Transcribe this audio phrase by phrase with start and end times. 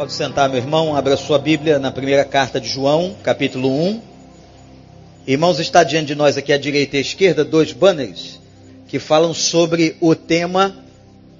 [0.00, 4.00] Pode sentar, meu irmão, abra sua Bíblia na primeira carta de João, capítulo 1.
[5.26, 8.40] Irmãos, está diante de nós aqui à direita e à esquerda dois banners
[8.88, 10.74] que falam sobre o tema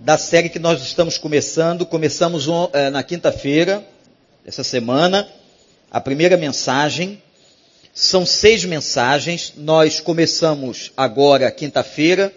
[0.01, 1.87] da série que nós estamos começando.
[1.87, 3.83] Começamos é, na quinta-feira,
[4.45, 5.27] essa semana,
[5.90, 7.22] a primeira mensagem.
[7.95, 9.54] São seis mensagens.
[9.56, 12.31] Nós começamos agora, quinta-feira,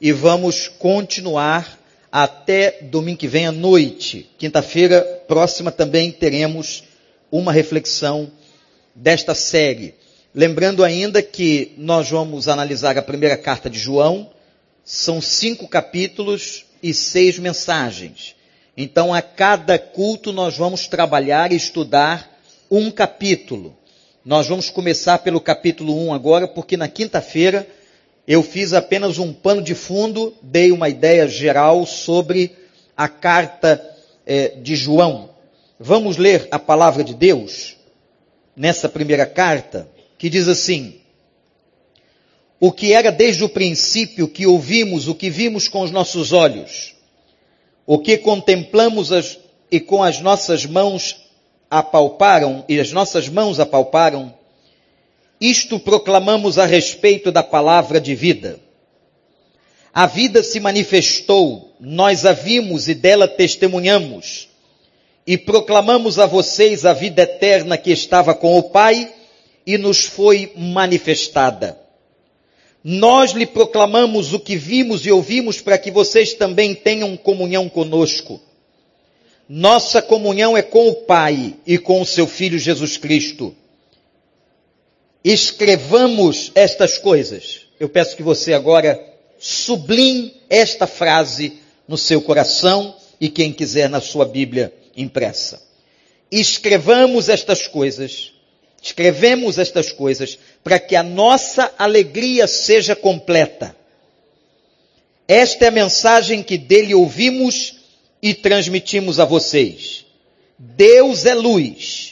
[0.00, 1.79] e vamos continuar
[2.10, 4.28] até domingo que vem à noite.
[4.38, 6.84] Quinta-feira próxima também teremos
[7.30, 8.30] uma reflexão
[8.94, 9.94] desta série.
[10.34, 14.30] Lembrando ainda que nós vamos analisar a primeira carta de João,
[14.84, 18.34] são cinco capítulos e seis mensagens.
[18.76, 23.76] Então, a cada culto nós vamos trabalhar e estudar um capítulo.
[24.24, 27.66] Nós vamos começar pelo capítulo 1 agora, porque na quinta-feira
[28.32, 32.52] eu fiz apenas um pano de fundo, dei uma ideia geral sobre
[32.96, 33.84] a carta
[34.24, 35.30] é, de João.
[35.80, 37.74] Vamos ler a palavra de Deus
[38.54, 41.00] nessa primeira carta, que diz assim:
[42.60, 46.94] O que era desde o princípio que ouvimos, o que vimos com os nossos olhos,
[47.84, 49.40] o que contemplamos as,
[49.72, 51.16] e com as nossas mãos
[51.68, 54.32] apalparam, e as nossas mãos apalparam,
[55.40, 58.60] isto proclamamos a respeito da palavra de vida.
[59.92, 64.48] A vida se manifestou, nós a vimos e dela testemunhamos,
[65.26, 69.12] e proclamamos a vocês a vida eterna que estava com o Pai
[69.66, 71.78] e nos foi manifestada.
[72.84, 78.40] Nós lhe proclamamos o que vimos e ouvimos para que vocês também tenham comunhão conosco.
[79.48, 83.54] Nossa comunhão é com o Pai e com o seu Filho Jesus Cristo
[85.24, 87.62] escrevamos estas coisas.
[87.78, 89.00] Eu peço que você agora
[89.38, 95.62] sublime esta frase no seu coração e quem quiser na sua Bíblia impressa.
[96.30, 98.32] Escrevamos estas coisas,
[98.82, 103.74] escrevemos estas coisas para que a nossa alegria seja completa.
[105.26, 107.76] Esta é a mensagem que dele ouvimos
[108.22, 110.04] e transmitimos a vocês.
[110.58, 112.09] Deus é luz,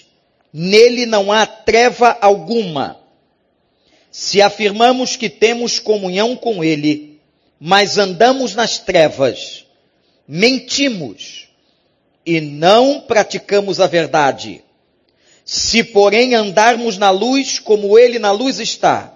[0.59, 2.99] nele não há treva alguma.
[4.11, 7.21] Se afirmamos que temos comunhão com Ele,
[7.61, 9.65] mas andamos nas trevas,
[10.27, 11.49] mentimos
[12.27, 14.65] e não praticamos a verdade.
[15.45, 19.15] Se, porém, andarmos na luz como Ele na luz está,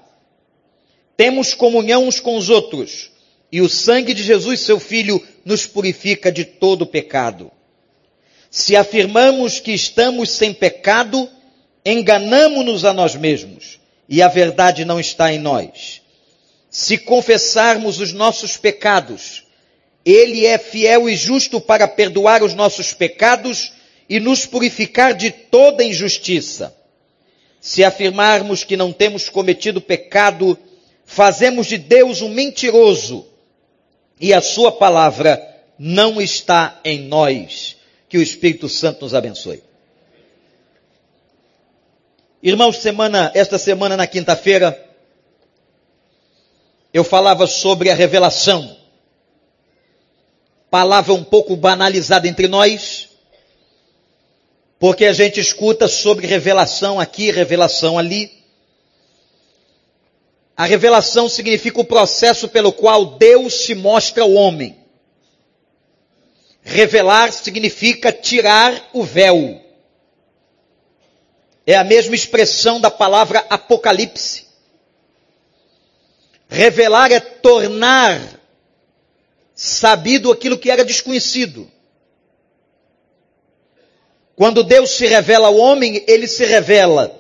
[1.17, 3.11] temos comunhão uns com os outros,
[3.51, 7.51] e o sangue de Jesus, seu Filho, nos purifica de todo pecado.
[8.53, 11.27] Se afirmamos que estamos sem pecado,
[11.87, 16.03] enganamos-nos a nós mesmos e a verdade não está em nós.
[16.71, 19.45] Se confessarmos os nossos pecados,
[20.05, 23.73] Ele é fiel e justo para perdoar os nossos pecados
[24.07, 26.77] e nos purificar de toda injustiça.
[27.59, 30.59] Se afirmarmos que não temos cometido pecado,
[31.07, 33.27] fazemos de Deus um mentiroso
[34.21, 35.43] e a Sua palavra
[35.79, 37.81] não está em nós.
[38.13, 39.63] Que o Espírito Santo nos abençoe.
[42.43, 44.79] Irmãos, semana, esta semana na quinta-feira,
[46.93, 48.77] eu falava sobre a revelação.
[50.71, 53.09] Palavra um pouco banalizada entre nós,
[54.79, 58.31] porque a gente escuta sobre revelação aqui, revelação ali.
[60.55, 64.82] A revelação significa o processo pelo qual Deus se mostra ao homem.
[66.63, 69.63] Revelar significa tirar o véu
[71.67, 74.47] é a mesma expressão da palavra apocalipse.
[76.49, 78.21] Revelar é tornar
[79.55, 81.71] sabido aquilo que era desconhecido.
[84.35, 87.15] Quando Deus se revela ao homem, ele se revela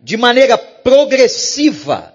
[0.00, 2.14] de maneira progressiva,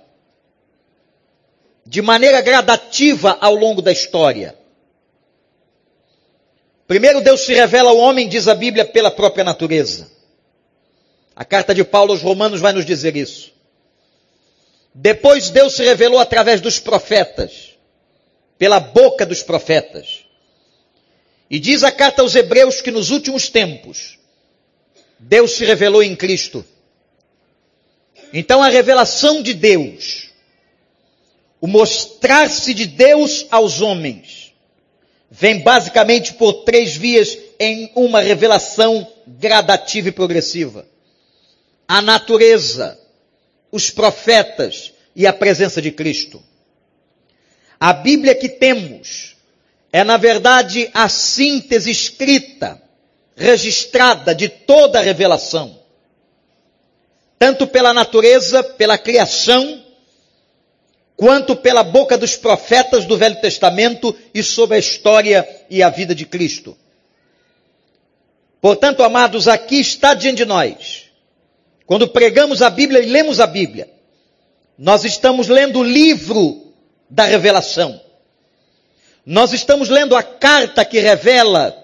[1.85, 4.57] de maneira gradativa ao longo da história.
[6.87, 10.11] Primeiro Deus se revela ao homem, diz a Bíblia, pela própria natureza.
[11.35, 13.51] A carta de Paulo aos Romanos vai nos dizer isso.
[14.93, 17.71] Depois Deus se revelou através dos profetas,
[18.57, 20.25] pela boca dos profetas.
[21.49, 24.17] E diz a carta aos Hebreus que nos últimos tempos,
[25.19, 26.63] Deus se revelou em Cristo.
[28.31, 30.29] Então a revelação de Deus,
[31.59, 34.44] o mostrar-se de Deus aos homens,
[35.29, 40.85] vem basicamente por três vias em uma revelação gradativa e progressiva
[41.87, 42.99] a natureza,
[43.71, 46.41] os profetas e a presença de Cristo.
[47.79, 49.35] A Bíblia que temos
[49.91, 52.81] é, na verdade, a síntese escrita,
[53.35, 55.79] registrada de toda a revelação,
[57.39, 59.84] tanto pela natureza, pela criação,
[61.15, 66.13] quanto pela boca dos profetas do Velho Testamento e sobre a história e a vida
[66.13, 66.77] de Cristo.
[68.61, 71.03] Portanto, amados, aqui está diante de nós.
[71.85, 73.89] Quando pregamos a Bíblia e lemos a Bíblia,
[74.77, 76.73] nós estamos lendo o livro
[77.09, 78.01] da revelação.
[79.25, 81.75] Nós estamos lendo a carta que revela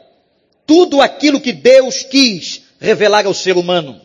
[0.66, 4.02] tudo aquilo que Deus quis revelar ao ser humano.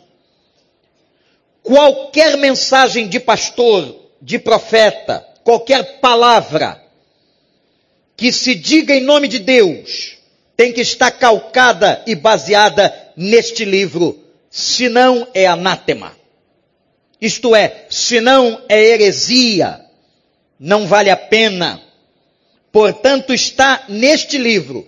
[1.62, 6.82] Qualquer mensagem de pastor, de profeta, qualquer palavra
[8.16, 10.16] que se diga em nome de Deus,
[10.56, 14.18] tem que estar calcada e baseada neste livro,
[14.50, 16.16] senão é anátema.
[17.20, 19.80] Isto é, senão é heresia,
[20.58, 21.80] não vale a pena.
[22.72, 24.86] Portanto, está neste livro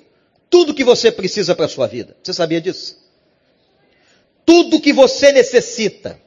[0.51, 2.17] tudo que você precisa para a sua vida.
[2.23, 2.99] Você sabia disso?
[4.45, 6.19] Tudo que você necessita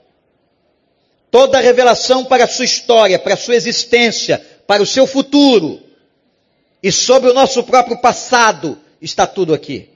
[1.31, 5.81] toda a revelação para a sua história, para a sua existência, para o seu futuro
[6.83, 9.89] e sobre o nosso próprio passado, está tudo aqui.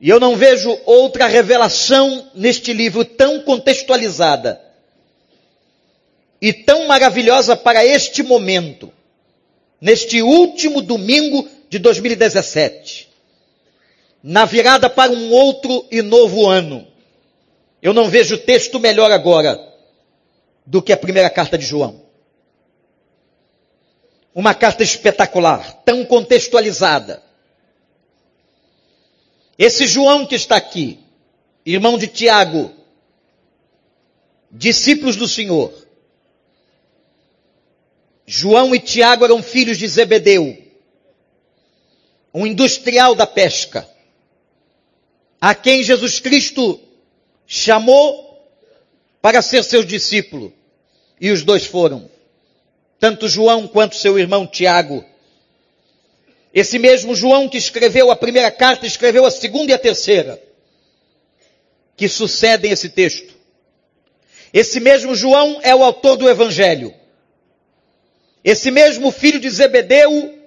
[0.00, 4.60] E eu não vejo outra revelação neste livro tão contextualizada
[6.40, 8.90] e tão maravilhosa para este momento,
[9.78, 13.08] neste último domingo de 2017,
[14.22, 16.89] na virada para um outro e novo ano.
[17.82, 19.58] Eu não vejo texto melhor agora
[20.66, 22.02] do que a primeira carta de João.
[24.34, 27.22] Uma carta espetacular, tão contextualizada.
[29.58, 31.00] Esse João que está aqui,
[31.64, 32.70] irmão de Tiago,
[34.50, 35.72] discípulos do Senhor.
[38.26, 40.56] João e Tiago eram filhos de Zebedeu,
[42.32, 43.88] um industrial da pesca,
[45.40, 46.80] a quem Jesus Cristo
[47.52, 48.48] chamou
[49.20, 50.54] para ser seu discípulo.
[51.20, 52.08] E os dois foram.
[53.00, 55.04] Tanto João quanto seu irmão Tiago.
[56.54, 60.40] Esse mesmo João que escreveu a primeira carta, escreveu a segunda e a terceira,
[61.96, 63.34] que sucedem esse texto.
[64.52, 66.94] Esse mesmo João é o autor do Evangelho.
[68.44, 70.38] Esse mesmo filho de Zebedeu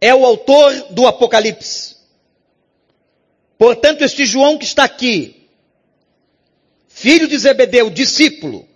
[0.00, 1.96] é o autor do Apocalipse.
[3.58, 5.41] Portanto, este João que está aqui,
[6.94, 8.66] filho de Zebedeu, discípulo,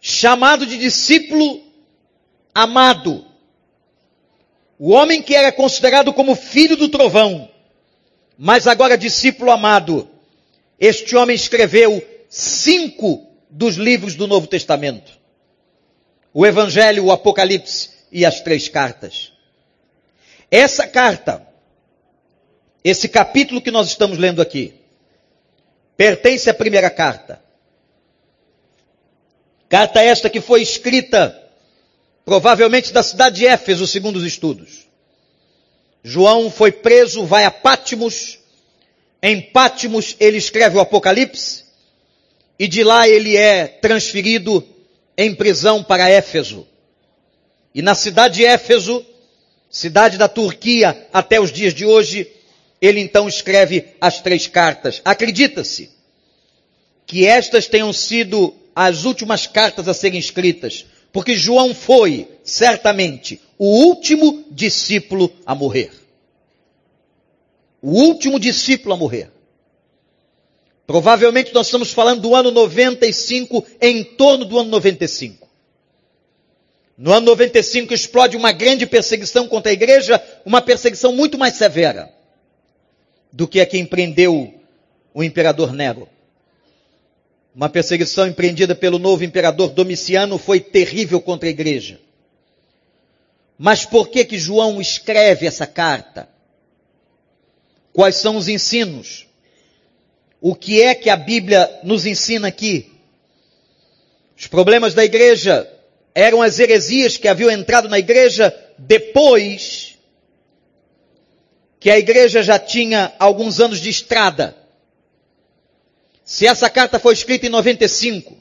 [0.00, 1.62] chamado de discípulo
[2.54, 3.26] amado,
[4.78, 7.50] o homem que era considerado como filho do trovão,
[8.36, 10.08] mas agora discípulo amado,
[10.78, 15.12] este homem escreveu cinco dos livros do Novo Testamento:
[16.32, 19.32] o Evangelho, o Apocalipse e as três cartas.
[20.50, 21.46] Essa carta,
[22.84, 24.77] esse capítulo que nós estamos lendo aqui,
[25.98, 27.42] pertence à primeira carta.
[29.68, 31.36] Carta esta que foi escrita
[32.24, 34.86] provavelmente da cidade de Éfeso, segundo os estudos.
[36.04, 38.38] João foi preso, vai a Pátimos.
[39.20, 41.64] Em Pátimos ele escreve o Apocalipse
[42.56, 44.64] e de lá ele é transferido
[45.16, 46.64] em prisão para Éfeso.
[47.74, 49.04] E na cidade de Éfeso,
[49.68, 52.30] cidade da Turquia até os dias de hoje,
[52.80, 55.00] ele então escreve as três cartas.
[55.04, 55.90] Acredita-se
[57.06, 63.66] que estas tenham sido as últimas cartas a serem escritas, porque João foi, certamente, o
[63.66, 65.90] último discípulo a morrer.
[67.82, 69.30] O último discípulo a morrer.
[70.86, 75.48] Provavelmente nós estamos falando do ano 95, em torno do ano 95.
[76.96, 82.17] No ano 95 explode uma grande perseguição contra a igreja, uma perseguição muito mais severa
[83.32, 84.54] do que a que empreendeu
[85.12, 86.08] o imperador Nero.
[87.54, 92.00] Uma perseguição empreendida pelo novo imperador Domiciano foi terrível contra a igreja.
[93.58, 96.28] Mas por que que João escreve essa carta?
[97.92, 99.26] Quais são os ensinos?
[100.40, 102.92] O que é que a Bíblia nos ensina aqui?
[104.36, 105.68] Os problemas da igreja
[106.14, 109.87] eram as heresias que haviam entrado na igreja depois
[111.80, 114.56] que a igreja já tinha alguns anos de estrada.
[116.24, 118.36] Se essa carta foi escrita em 95,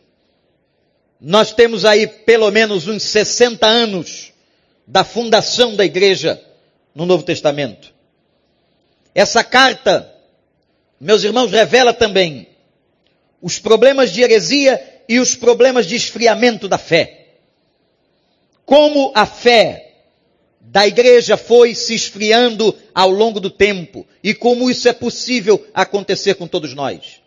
[1.21, 4.33] nós temos aí pelo menos uns 60 anos
[4.85, 6.41] da fundação da igreja
[6.93, 7.93] no Novo Testamento.
[9.13, 10.13] Essa carta,
[10.99, 12.47] meus irmãos, revela também
[13.41, 17.27] os problemas de heresia e os problemas de esfriamento da fé.
[18.65, 19.86] Como a fé
[20.69, 26.35] da igreja foi se esfriando ao longo do tempo e como isso é possível acontecer
[26.35, 27.21] com todos nós.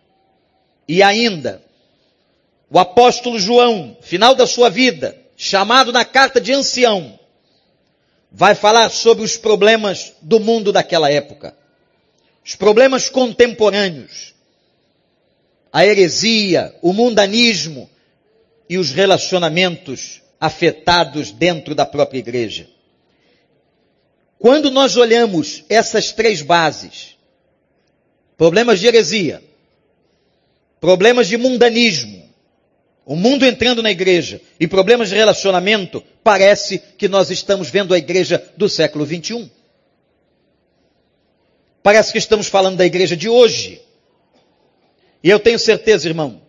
[0.86, 1.62] E ainda,
[2.68, 7.18] o apóstolo João, final da sua vida, chamado na carta de ancião,
[8.30, 11.56] vai falar sobre os problemas do mundo daquela época.
[12.44, 14.34] Os problemas contemporâneos.
[15.72, 17.88] A heresia, o mundanismo
[18.68, 22.68] e os relacionamentos afetados dentro da própria igreja.
[24.40, 27.14] Quando nós olhamos essas três bases,
[28.38, 29.44] problemas de heresia,
[30.80, 32.26] problemas de mundanismo,
[33.04, 37.98] o mundo entrando na igreja e problemas de relacionamento, parece que nós estamos vendo a
[37.98, 39.46] igreja do século 21.
[41.82, 43.82] Parece que estamos falando da igreja de hoje.
[45.22, 46.40] E eu tenho certeza, irmão,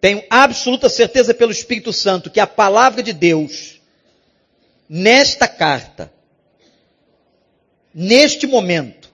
[0.00, 3.82] tenho absoluta certeza pelo Espírito Santo que a palavra de Deus,
[4.88, 6.13] nesta carta,
[7.94, 9.08] neste momento,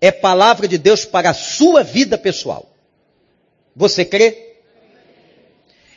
[0.00, 2.68] é palavra de Deus para a sua vida pessoal.
[3.74, 4.56] Você crê?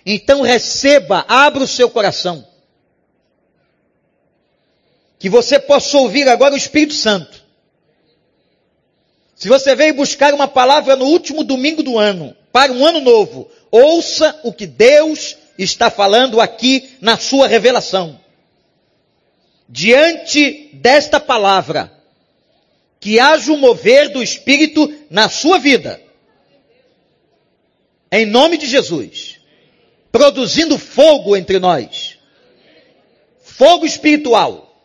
[0.06, 2.48] Então receba, abra o seu coração.
[5.18, 7.44] Que você possa ouvir agora o Espírito Santo.
[9.36, 13.50] Se você veio buscar uma palavra no último domingo do ano, para um ano novo,
[13.72, 18.20] ouça o que Deus está falando aqui na sua revelação
[19.70, 21.94] diante desta palavra,
[23.00, 26.02] que haja o mover do Espírito na sua vida.
[28.12, 29.40] Em nome de Jesus.
[30.12, 32.18] Produzindo fogo entre nós.
[33.42, 34.84] Fogo espiritual.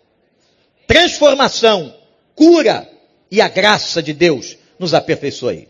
[0.86, 1.96] Transformação.
[2.34, 2.88] Cura.
[3.30, 5.68] E a graça de Deus nos aperfeiçoe.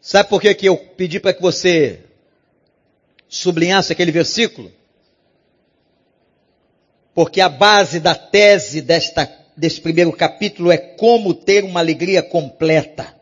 [0.00, 2.00] Sabe por que, que eu pedi para que você
[3.28, 4.72] sublinhasse aquele versículo?
[7.20, 9.26] Porque a base da tese desta,
[9.82, 13.14] primeiro capítulo é como ter uma alegria completa.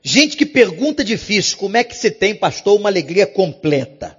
[0.00, 4.16] Gente que pergunta difícil, como é que se tem, pastor, uma alegria completa?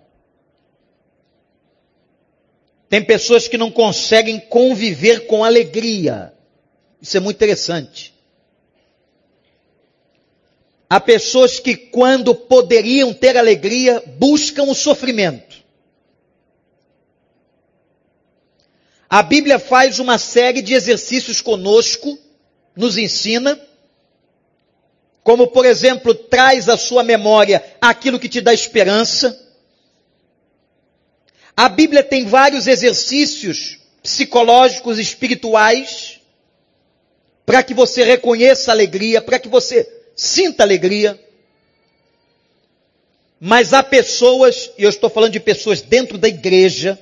[2.89, 6.33] Tem pessoas que não conseguem conviver com alegria.
[7.01, 8.13] Isso é muito interessante.
[10.89, 15.48] Há pessoas que, quando poderiam ter alegria, buscam o sofrimento.
[19.09, 22.19] A Bíblia faz uma série de exercícios conosco,
[22.75, 23.59] nos ensina,
[25.23, 29.37] como por exemplo, traz à sua memória aquilo que te dá esperança.
[31.57, 36.19] A Bíblia tem vários exercícios psicológicos, espirituais,
[37.45, 41.19] para que você reconheça a alegria, para que você sinta alegria.
[43.39, 46.97] Mas há pessoas, e eu estou falando de pessoas dentro da igreja,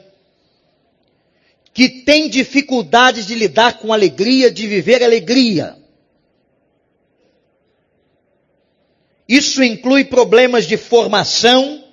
[1.77, 5.77] que tem dificuldades de lidar com alegria, de viver alegria.
[9.29, 11.86] Isso inclui problemas de formação,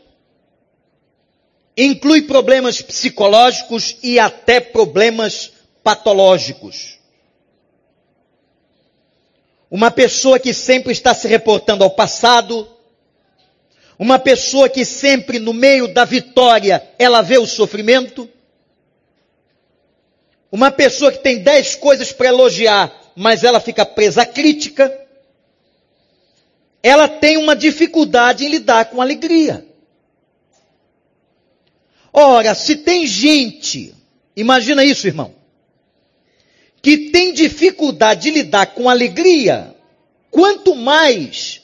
[1.77, 6.99] inclui problemas psicológicos e até problemas patológicos.
[9.71, 12.67] Uma pessoa que sempre está se reportando ao passado,
[13.99, 18.31] uma pessoa que sempre no meio da vitória ela vê o sofrimento,
[20.55, 24.97] uma pessoa que tem dez coisas para elogiar, mas ela fica presa à crítica,
[26.81, 29.67] ela tem uma dificuldade em lidar com alegria.
[32.13, 33.93] Ora, se tem gente,
[34.37, 35.35] imagina isso, irmão,
[36.81, 39.75] que tem dificuldade de lidar com alegria,
[40.31, 41.63] quanto mais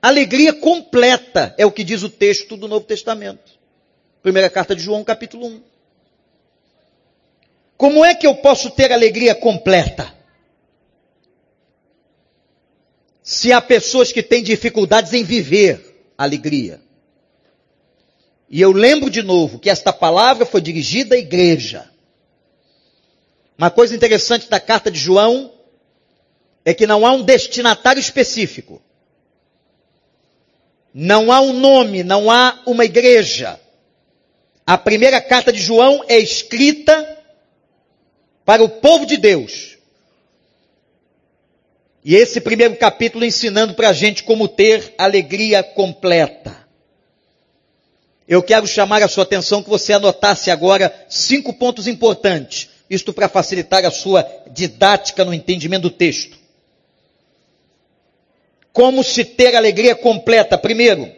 [0.00, 3.58] alegria completa, é o que diz o texto do Novo Testamento.
[4.22, 5.71] Primeira carta de João, capítulo 1.
[7.82, 10.14] Como é que eu posso ter alegria completa?
[13.24, 16.80] Se há pessoas que têm dificuldades em viver alegria.
[18.48, 21.90] E eu lembro de novo que esta palavra foi dirigida à igreja.
[23.58, 25.52] Uma coisa interessante da carta de João
[26.64, 28.80] é que não há um destinatário específico.
[30.94, 33.58] Não há um nome, não há uma igreja.
[34.64, 37.11] A primeira carta de João é escrita
[38.44, 39.78] para o povo de Deus.
[42.04, 46.66] E esse primeiro capítulo ensinando para a gente como ter alegria completa.
[48.26, 52.68] Eu quero chamar a sua atenção que você anotasse agora cinco pontos importantes.
[52.90, 56.36] Isto para facilitar a sua didática no entendimento do texto.
[58.72, 60.58] Como se ter alegria completa?
[60.58, 61.12] Primeiro,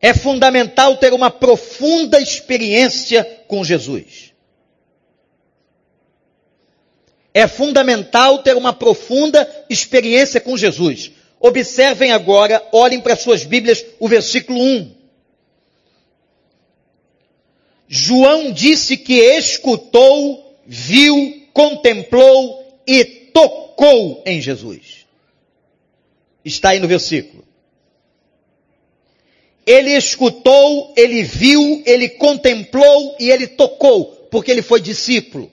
[0.00, 4.29] É fundamental ter uma profunda experiência com Jesus.
[7.32, 11.12] É fundamental ter uma profunda experiência com Jesus.
[11.38, 14.94] Observem agora, olhem para suas Bíblias, o versículo 1.
[17.88, 25.06] João disse que escutou, viu, contemplou e tocou em Jesus.
[26.44, 27.44] Está aí no versículo.
[29.66, 35.50] Ele escutou, ele viu, ele contemplou e ele tocou, porque ele foi discípulo.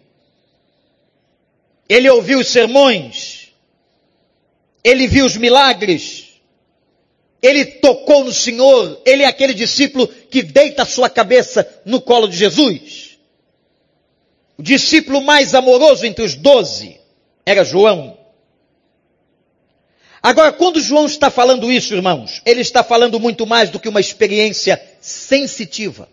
[1.89, 3.49] Ele ouviu os sermões,
[4.83, 6.27] ele viu os milagres,
[7.41, 12.27] ele tocou no Senhor, ele é aquele discípulo que deita a sua cabeça no colo
[12.27, 13.17] de Jesus.
[14.57, 16.99] O discípulo mais amoroso entre os doze
[17.45, 18.17] era João.
[20.21, 24.01] Agora, quando João está falando isso, irmãos, ele está falando muito mais do que uma
[24.01, 26.09] experiência sensitiva.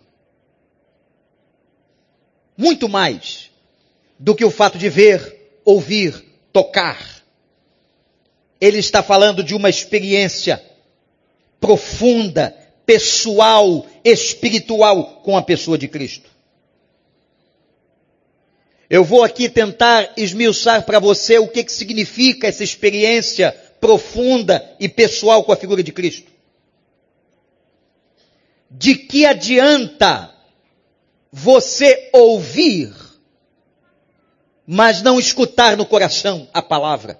[2.55, 3.49] Muito mais
[4.17, 5.34] do que o fato de ver,
[5.65, 6.13] ouvir,
[6.53, 7.23] tocar.
[8.61, 10.63] Ele está falando de uma experiência
[11.59, 12.55] profunda,
[12.85, 16.29] pessoal, espiritual com a pessoa de Cristo.
[18.89, 24.87] Eu vou aqui tentar esmiuçar para você o que, que significa essa experiência profunda e
[24.87, 26.31] pessoal com a figura de Cristo.
[28.69, 30.33] De que adianta
[31.31, 32.93] você ouvir,
[34.65, 37.19] mas não escutar no coração a palavra?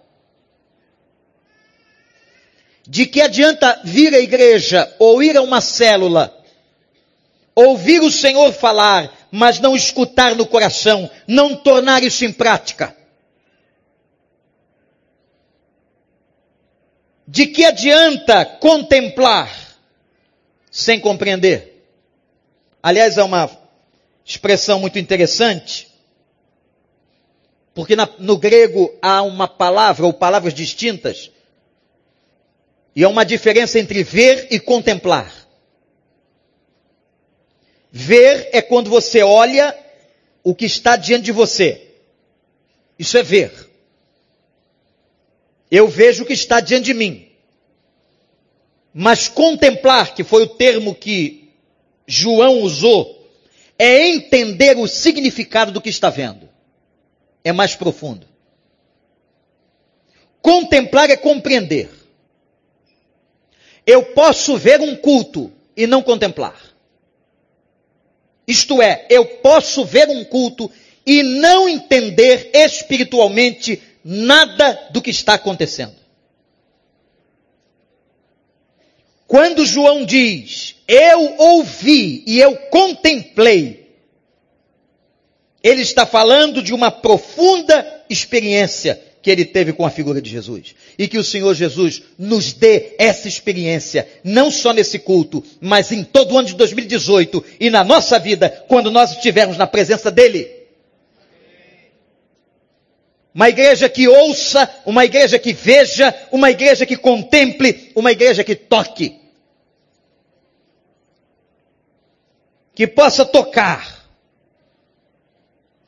[2.87, 6.35] De que adianta vir à igreja ou ir a uma célula,
[7.55, 12.95] ouvir o Senhor falar, mas não escutar no coração, não tornar isso em prática?
[17.27, 19.51] De que adianta contemplar
[20.69, 21.83] sem compreender?
[22.83, 23.49] Aliás, é uma
[24.23, 25.87] expressão muito interessante,
[27.75, 31.29] porque na, no grego há uma palavra ou palavras distintas
[32.95, 35.45] e há uma diferença entre ver e contemplar.
[37.91, 39.77] Ver é quando você olha
[40.41, 41.91] o que está diante de você.
[42.97, 43.51] Isso é ver.
[45.69, 47.27] Eu vejo o que está diante de mim.
[48.93, 51.51] Mas contemplar, que foi o termo que
[52.07, 53.29] João usou,
[53.77, 56.44] é entender o significado do que está vendo.
[57.45, 58.27] É mais profundo.
[60.41, 61.89] Contemplar é compreender.
[63.85, 66.59] Eu posso ver um culto e não contemplar.
[68.47, 70.71] Isto é, eu posso ver um culto
[71.05, 75.95] e não entender espiritualmente nada do que está acontecendo.
[79.27, 83.84] Quando João diz, eu ouvi e eu contemplei,
[85.65, 90.75] ele está falando de uma profunda experiência que ele teve com a figura de Jesus.
[90.95, 96.03] E que o Senhor Jesus nos dê essa experiência, não só nesse culto, mas em
[96.03, 100.47] todo o ano de 2018 e na nossa vida, quando nós estivermos na presença dEle.
[103.33, 108.53] Uma igreja que ouça, uma igreja que veja, uma igreja que contemple, uma igreja que
[108.53, 109.19] toque.
[112.75, 114.04] Que possa tocar,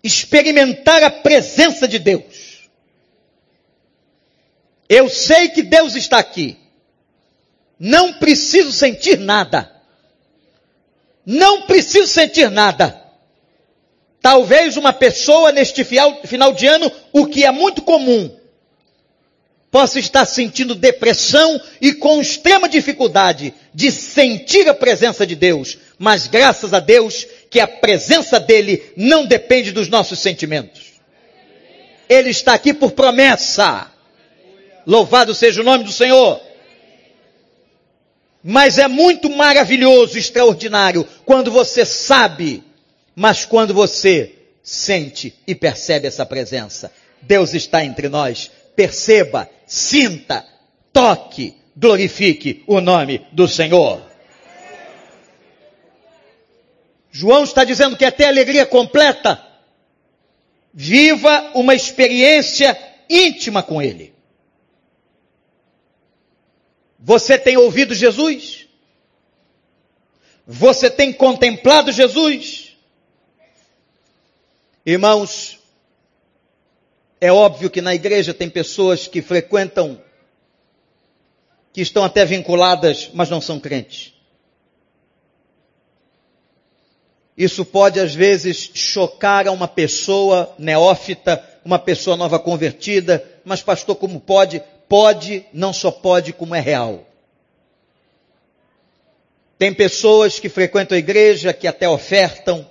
[0.07, 2.47] experimentar a presença de Deus
[4.89, 6.57] eu sei que Deus está aqui.
[7.79, 9.71] Não preciso sentir nada.
[11.25, 13.01] Não preciso sentir nada.
[14.21, 18.35] Talvez uma pessoa neste final de ano, o que é muito comum,
[19.69, 25.77] possa estar sentindo depressão e com extrema dificuldade de sentir a presença de Deus.
[25.99, 30.93] Mas graças a Deus que a presença dele não depende dos nossos sentimentos.
[32.09, 33.91] Ele está aqui por promessa.
[34.85, 36.41] Louvado seja o nome do Senhor.
[38.43, 42.63] Mas é muito maravilhoso, extraordinário, quando você sabe,
[43.13, 44.33] mas quando você
[44.63, 46.91] sente e percebe essa presença.
[47.21, 48.51] Deus está entre nós.
[48.75, 50.45] Perceba, sinta,
[50.93, 54.06] toque, glorifique o nome do Senhor.
[57.17, 59.43] João está dizendo que até alegria completa,
[60.71, 62.77] viva uma experiência
[63.09, 64.13] íntima com Ele.
[66.99, 68.67] Você tem ouvido Jesus?
[70.45, 72.77] Você tem contemplado Jesus?
[74.85, 75.57] Irmãos,
[77.19, 79.99] é óbvio que na igreja tem pessoas que frequentam,
[81.73, 84.16] que estão até vinculadas, mas não são crentes.
[87.37, 93.95] Isso pode às vezes chocar a uma pessoa neófita, uma pessoa nova convertida, mas pastor,
[93.95, 94.61] como pode?
[94.89, 97.05] Pode, não só pode, como é real.
[99.59, 102.67] Tem pessoas que frequentam a igreja, que até ofertam.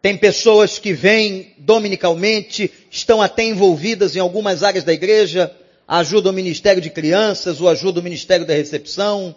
[0.00, 5.50] Tem pessoas que vêm dominicalmente, estão até envolvidas em algumas áreas da igreja,
[5.86, 9.34] ajudam o ministério de crianças, ou ajudam o ministério da recepção,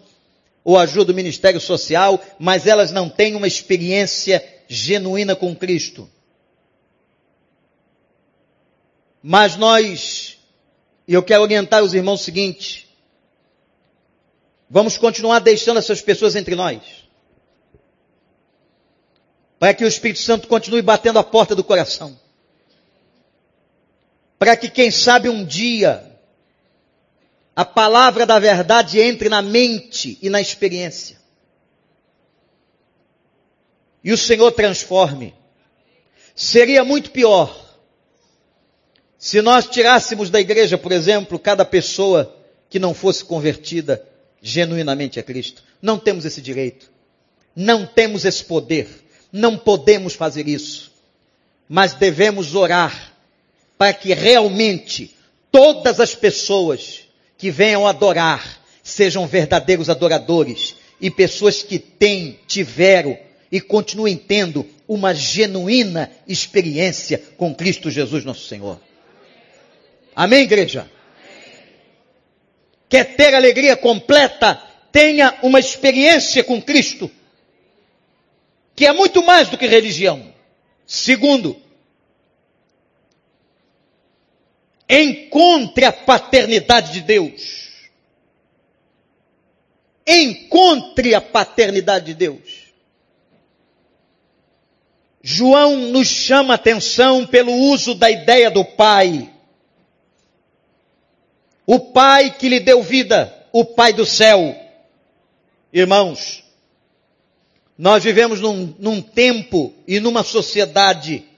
[0.64, 6.10] ou ajudam o ministério social, mas elas não têm uma experiência genuína com Cristo.
[9.22, 10.38] Mas nós,
[11.08, 12.90] e eu quero orientar os irmãos o seguinte,
[14.70, 16.82] vamos continuar deixando essas pessoas entre nós.
[19.60, 22.20] Para que o Espírito Santo continue batendo a porta do coração.
[24.40, 26.11] Para que, quem sabe, um dia,
[27.62, 31.18] a palavra da verdade entre na mente e na experiência.
[34.04, 35.36] E o Senhor transforme.
[36.36, 37.56] Seria muito pior
[39.16, 42.36] se nós tirássemos da igreja, por exemplo, cada pessoa
[42.68, 44.04] que não fosse convertida
[44.42, 45.64] genuinamente a Cristo.
[45.80, 46.90] Não temos esse direito.
[47.56, 48.90] Não temos esse poder.
[49.32, 50.92] Não podemos fazer isso.
[51.70, 53.14] Mas devemos orar
[53.78, 55.16] para que realmente
[55.52, 57.01] todas as pessoas
[57.42, 63.18] que venham adorar sejam verdadeiros adoradores e pessoas que têm, tiveram
[63.52, 68.80] e continuem tendo uma genuína experiência com Cristo Jesus nosso Senhor.
[70.16, 70.88] Amém, igreja?
[72.88, 74.62] Quer ter alegria completa?
[74.92, 77.10] Tenha uma experiência com Cristo,
[78.76, 80.32] que é muito mais do que religião.
[80.86, 81.60] Segundo,
[84.92, 87.72] Encontre a paternidade de Deus.
[90.06, 92.74] Encontre a paternidade de Deus.
[95.24, 99.32] João nos chama atenção pelo uso da ideia do Pai.
[101.66, 104.54] O Pai que lhe deu vida, o Pai do céu.
[105.72, 106.44] Irmãos,
[107.78, 111.31] nós vivemos num, num tempo e numa sociedade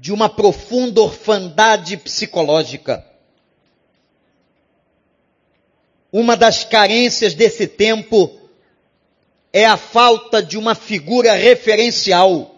[0.00, 3.04] de uma profunda orfandade psicológica.
[6.12, 8.38] Uma das carências desse tempo
[9.52, 12.54] é a falta de uma figura referencial.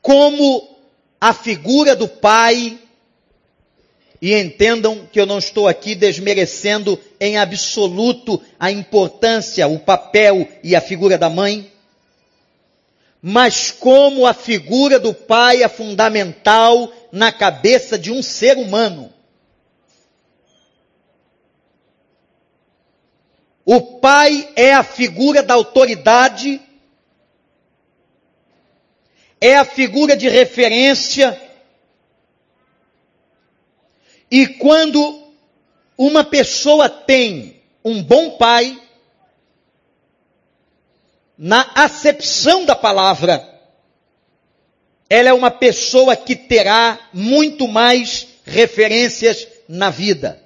[0.00, 0.78] Como
[1.20, 2.78] a figura do pai,
[4.22, 10.76] e entendam que eu não estou aqui desmerecendo em absoluto a importância, o papel e
[10.76, 11.70] a figura da mãe,
[13.22, 19.12] mas como a figura do pai é fundamental na cabeça de um ser humano.
[23.64, 26.60] O pai é a figura da autoridade,
[29.40, 31.40] é a figura de referência,
[34.30, 35.32] e quando
[35.98, 38.80] uma pessoa tem um bom pai,
[41.42, 43.48] na acepção da palavra,
[45.08, 50.38] ela é uma pessoa que terá muito mais referências na vida.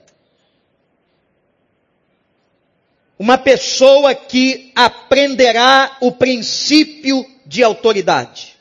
[3.19, 8.55] Uma pessoa que aprenderá o princípio de autoridade.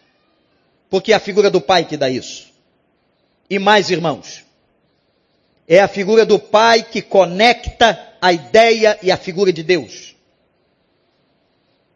[0.90, 2.52] Porque é a figura do pai que dá isso.
[3.48, 4.44] E mais, irmãos,
[5.68, 10.13] é a figura do pai que conecta a ideia e a figura de Deus.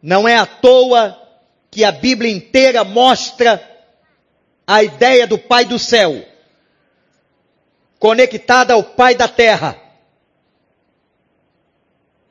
[0.02, 1.20] Não é à toa
[1.70, 3.62] que a Bíblia inteira mostra
[4.66, 6.24] a ideia do Pai do céu,
[7.98, 9.80] conectada ao Pai da terra.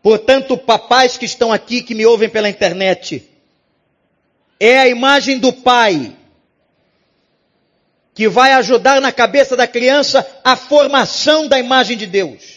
[0.01, 3.29] Portanto, papais que estão aqui, que me ouvem pela internet,
[4.59, 6.15] é a imagem do Pai
[8.17, 12.56] que vai ajudar na cabeça da criança a formação da imagem de Deus.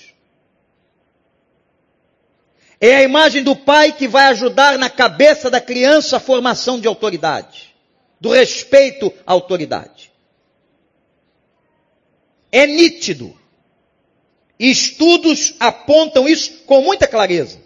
[2.81, 6.89] É a imagem do pai que vai ajudar na cabeça da criança a formação de
[6.89, 7.75] autoridade,
[8.19, 10.11] do respeito à autoridade.
[12.51, 13.39] É nítido.
[14.59, 17.61] Estudos apontam isso com muita clareza.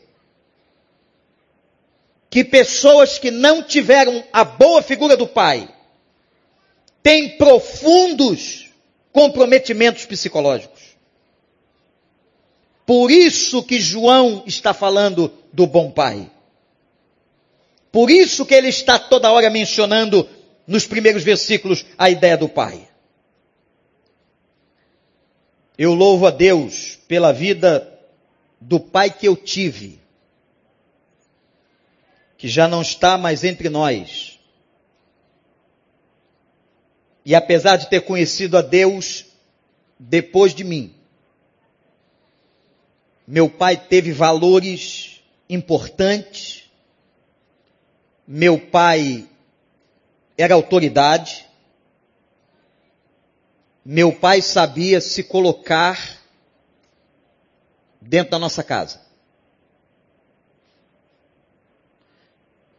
[2.29, 5.73] Que pessoas que não tiveram a boa figura do pai
[7.03, 8.71] têm profundos
[9.13, 10.74] comprometimentos psicológicos.
[12.87, 16.31] Por isso que João está falando do bom pai.
[17.91, 20.29] Por isso que ele está toda hora mencionando
[20.67, 22.89] nos primeiros versículos a ideia do pai.
[25.79, 27.91] Eu louvo a Deus pela vida
[28.61, 30.03] do pai que eu tive.
[32.37, 34.39] que já não está mais entre nós.
[37.25, 39.25] E apesar de ter conhecido a Deus
[39.99, 40.95] depois de mim,
[43.27, 46.71] meu pai teve valores importantes,
[48.27, 49.29] meu pai
[50.37, 51.47] era autoridade,
[53.85, 56.19] meu pai sabia se colocar
[58.01, 59.01] dentro da nossa casa.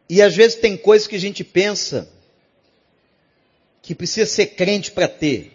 [0.08, 2.08] E às vezes tem coisas que a gente pensa
[3.82, 5.52] que precisa ser crente para ter.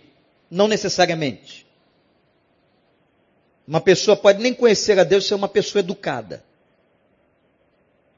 [0.49, 1.65] Não necessariamente.
[3.71, 6.43] Uma pessoa pode nem conhecer a Deus ser uma pessoa educada.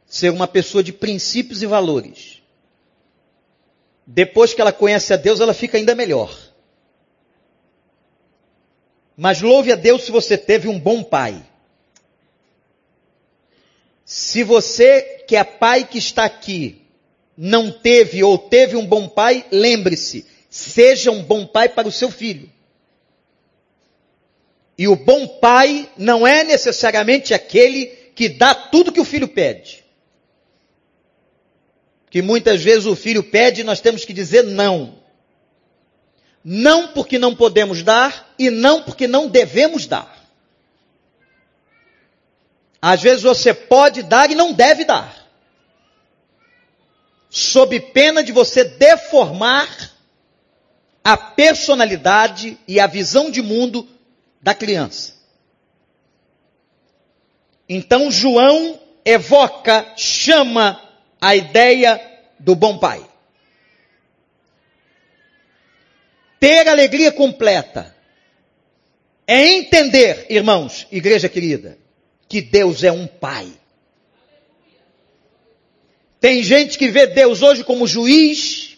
[0.08, 2.42] Ser uma pessoa de princípios e valores.
[4.04, 6.36] Depois que ela conhece a Deus, ela fica ainda melhor.
[9.16, 11.46] Mas louve a Deus se você teve um bom pai.
[14.04, 16.82] Se você, que é pai que está aqui,
[17.38, 22.10] não teve ou teve um bom pai, lembre-se, seja um bom pai para o seu
[22.10, 22.52] filho.
[24.78, 29.84] E o bom pai não é necessariamente aquele que dá tudo que o filho pede.
[32.10, 35.02] Que muitas vezes o filho pede e nós temos que dizer não.
[36.44, 40.14] Não porque não podemos dar e não porque não devemos dar.
[42.82, 45.24] Às vezes você pode dar e não deve dar.
[47.30, 49.94] Sob pena de você deformar
[51.04, 53.88] a personalidade e a visão de mundo
[54.44, 55.14] da criança.
[57.68, 60.80] Então João evoca, chama
[61.20, 62.00] a ideia
[62.38, 63.04] do bom pai.
[66.42, 67.96] Ter alegria completa
[69.26, 71.78] é entender, irmãos, igreja querida,
[72.28, 73.50] que Deus é um pai.
[76.20, 78.78] Tem gente que vê Deus hoje como juiz,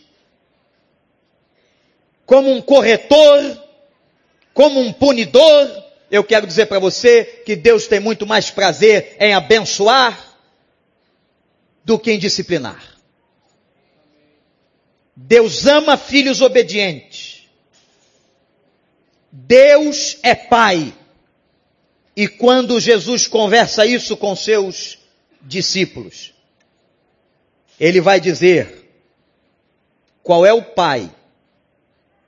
[2.23, 3.64] como um corretor,
[4.55, 5.83] como um punidor.
[6.09, 10.37] Eu quero dizer para você que Deus tem muito mais prazer em abençoar
[11.83, 12.95] do que em disciplinar.
[15.15, 17.47] Deus ama filhos obedientes.
[19.31, 20.93] Deus é pai.
[22.15, 24.97] E quando Jesus conversa isso com seus
[25.41, 26.33] discípulos,
[27.77, 28.89] ele vai dizer
[30.23, 31.11] qual é o pai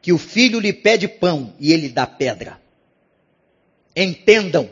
[0.01, 2.59] que o filho lhe pede pão e ele dá pedra.
[3.95, 4.69] Entendam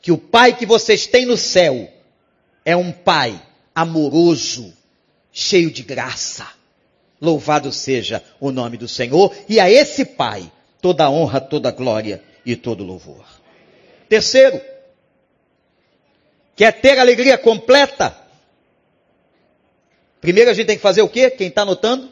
[0.00, 1.90] que o pai que vocês têm no céu
[2.64, 3.40] é um pai
[3.74, 4.72] amoroso,
[5.32, 6.46] cheio de graça.
[7.20, 10.50] Louvado seja o nome do Senhor e a esse pai
[10.80, 13.24] toda honra, toda glória e todo louvor.
[14.08, 14.60] Terceiro,
[16.56, 18.16] quer ter alegria completa?
[20.20, 21.30] Primeiro a gente tem que fazer o quê?
[21.30, 22.10] Quem está anotando?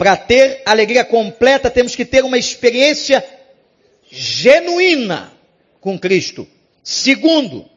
[0.00, 3.22] Para ter alegria completa, temos que ter uma experiência
[4.10, 5.30] genuína
[5.78, 6.48] com Cristo.
[6.82, 7.68] Segundo,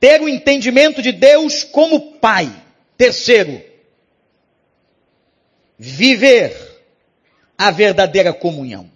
[0.00, 2.52] ter o entendimento de Deus como Pai.
[2.96, 3.62] Terceiro,
[5.78, 6.56] viver
[7.56, 8.90] a verdadeira comunhão.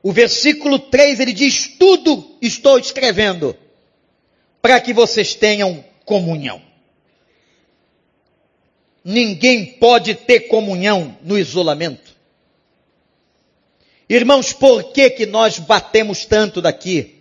[0.00, 3.56] O versículo 3 ele diz: Tudo estou escrevendo
[4.62, 6.69] para que vocês tenham comunhão.
[9.04, 12.10] Ninguém pode ter comunhão no isolamento.
[14.08, 17.20] Irmãos, por que que nós batemos tanto daqui?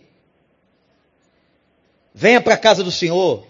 [2.14, 3.48] Venha para a casa do Senhor.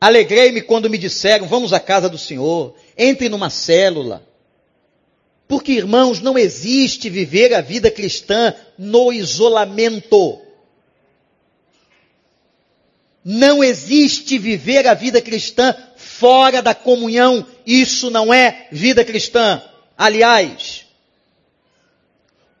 [0.00, 2.74] Alegrei-me quando me disseram, vamos à casa do Senhor.
[2.96, 4.26] Entre numa célula.
[5.46, 10.40] Porque, irmãos, não existe viver a vida cristã no isolamento.
[13.24, 17.46] Não existe viver a vida cristã fora da comunhão.
[17.66, 19.62] Isso não é vida cristã.
[19.96, 20.84] Aliás,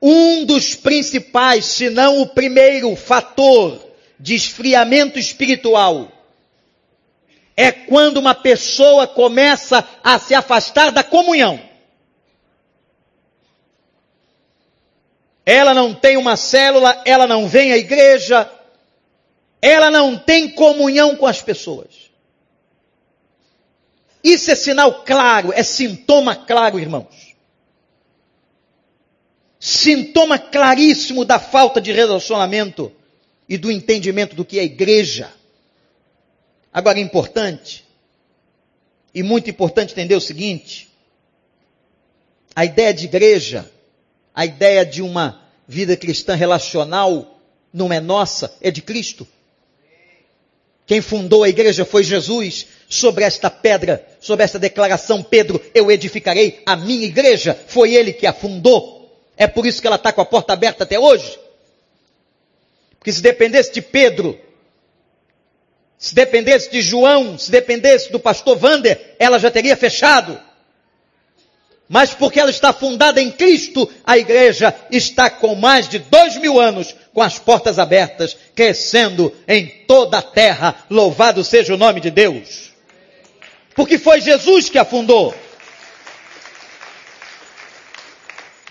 [0.00, 3.80] um dos principais, se não o primeiro fator
[4.18, 6.10] de esfriamento espiritual
[7.56, 11.60] é quando uma pessoa começa a se afastar da comunhão.
[15.46, 18.50] ela não tem uma célula, ela não vem à igreja,
[19.60, 22.03] ela não tem comunhão com as pessoas.
[24.24, 27.34] Isso é sinal claro, é sintoma claro, irmãos.
[29.60, 32.90] Sintoma claríssimo da falta de relacionamento
[33.48, 35.30] e do entendimento do que é igreja.
[36.72, 37.84] Agora é importante,
[39.14, 40.88] e muito importante entender o seguinte:
[42.56, 43.70] a ideia de igreja
[44.34, 47.40] a ideia de uma vida cristã relacional
[47.72, 49.26] não é nossa, é de Cristo.
[50.86, 52.66] Quem fundou a igreja foi Jesus.
[52.88, 57.58] Sobre esta pedra, sobre esta declaração, Pedro, eu edificarei a minha igreja.
[57.66, 59.10] Foi ele que a fundou.
[59.36, 61.38] É por isso que ela está com a porta aberta até hoje.
[62.98, 64.38] Porque se dependesse de Pedro,
[65.98, 70.38] se dependesse de João, se dependesse do pastor Vander, ela já teria fechado.
[71.88, 76.60] Mas porque ela está fundada em Cristo, a igreja está com mais de dois mil
[76.60, 80.84] anos, com as portas abertas, crescendo em toda a terra.
[80.90, 82.72] Louvado seja o nome de Deus.
[83.74, 85.32] Porque foi Jesus que a fundou.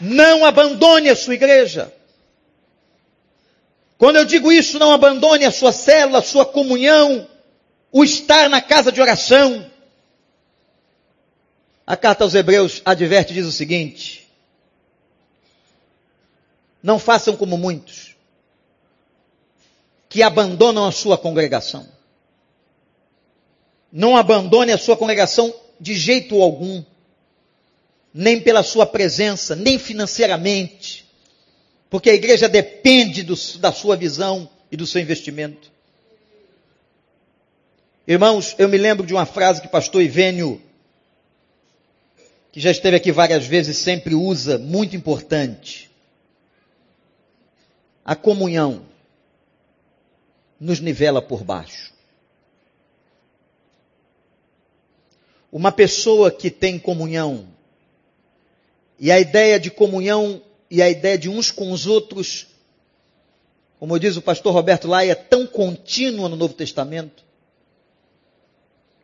[0.01, 1.91] Não abandone a sua igreja.
[3.97, 7.25] Quando eu digo isso, não abandone a sua célula, a sua comunhão,
[7.89, 9.71] o estar na casa de oração.
[11.87, 14.29] A carta aos Hebreus adverte diz o seguinte:
[16.81, 18.12] Não façam como muitos,
[20.13, 21.85] que abandonam a sua congregação.
[23.91, 26.81] Não abandone a sua congregação de jeito algum,
[28.13, 31.03] nem pela sua presença, nem financeiramente
[31.93, 35.71] porque a igreja depende do, da sua visão e do seu investimento.
[38.07, 40.59] Irmãos, eu me lembro de uma frase que pastor Ivênio,
[42.51, 45.87] que já esteve aqui várias vezes, sempre usa, muito importante.
[48.03, 48.81] A comunhão
[50.63, 51.91] nos nivela por baixo.
[55.51, 57.47] Uma pessoa que tem comunhão,
[58.97, 62.47] e a ideia de comunhão e a ideia de uns com os outros,
[63.77, 67.25] como diz o pastor Roberto Lai, é tão contínua no Novo Testamento.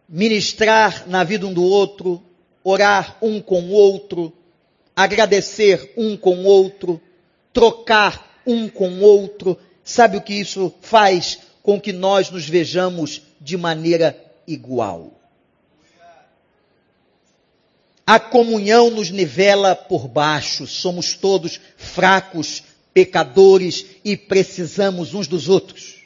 [0.08, 2.24] Ministrar na vida um do outro,
[2.63, 4.32] orar um com o outro,
[4.95, 7.02] agradecer um com o outro,
[7.52, 9.58] trocar um com o outro.
[9.84, 14.17] Sabe o que isso faz com que nós nos vejamos de maneira
[14.48, 15.13] igual?
[18.06, 26.00] A comunhão nos nivela por baixo, somos todos fracos, pecadores e precisamos uns dos outros.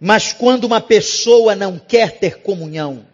[0.00, 3.06] Mas quando uma pessoa não quer ter comunhão,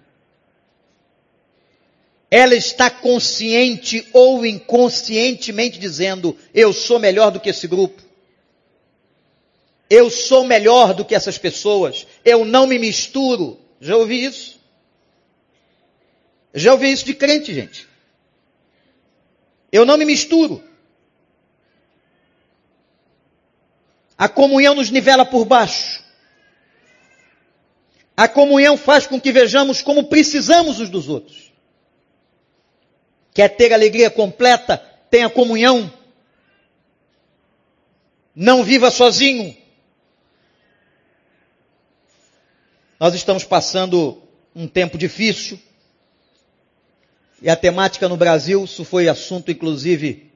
[2.31, 8.03] ela está consciente ou inconscientemente dizendo: eu sou melhor do que esse grupo.
[9.95, 12.07] Eu sou melhor do que essas pessoas.
[12.25, 13.61] Eu não me misturo.
[13.79, 14.59] Já ouvi isso?
[16.55, 17.87] Já ouvi isso de crente, gente.
[19.71, 20.65] Eu não me misturo.
[24.17, 26.03] A comunhão nos nivela por baixo.
[28.17, 31.53] A comunhão faz com que vejamos como precisamos uns dos outros.
[33.35, 34.79] Quer ter alegria completa?
[35.11, 35.93] Tenha comunhão.
[38.35, 39.61] Não viva sozinho.
[43.03, 44.23] Nós estamos passando
[44.55, 45.59] um tempo difícil.
[47.41, 50.31] E a temática no Brasil, isso foi assunto inclusive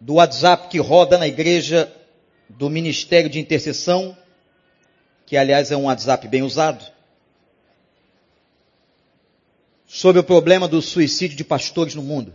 [0.00, 1.94] do WhatsApp que roda na igreja
[2.48, 4.16] do Ministério de Intercessão,
[5.26, 6.82] que aliás é um WhatsApp bem usado,
[9.86, 12.32] sobre o problema do suicídio de pastores no mundo.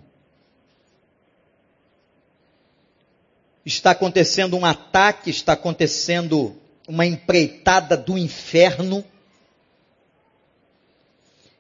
[3.65, 9.04] Está acontecendo um ataque, está acontecendo uma empreitada do inferno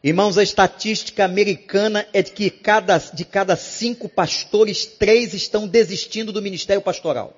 [0.03, 6.31] Irmãos, a estatística americana é de que cada, de cada cinco pastores, três estão desistindo
[6.31, 7.35] do ministério pastoral.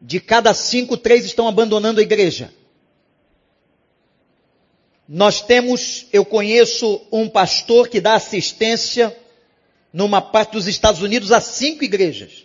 [0.00, 2.52] De cada cinco, três estão abandonando a igreja.
[5.06, 9.14] Nós temos, eu conheço um pastor que dá assistência
[9.92, 12.43] numa parte dos Estados Unidos a cinco igrejas.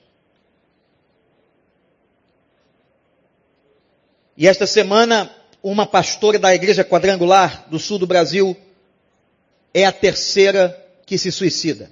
[4.39, 5.29] E esta semana,
[5.61, 8.55] uma pastora da igreja quadrangular do sul do Brasil
[9.73, 11.91] é a terceira que se suicida.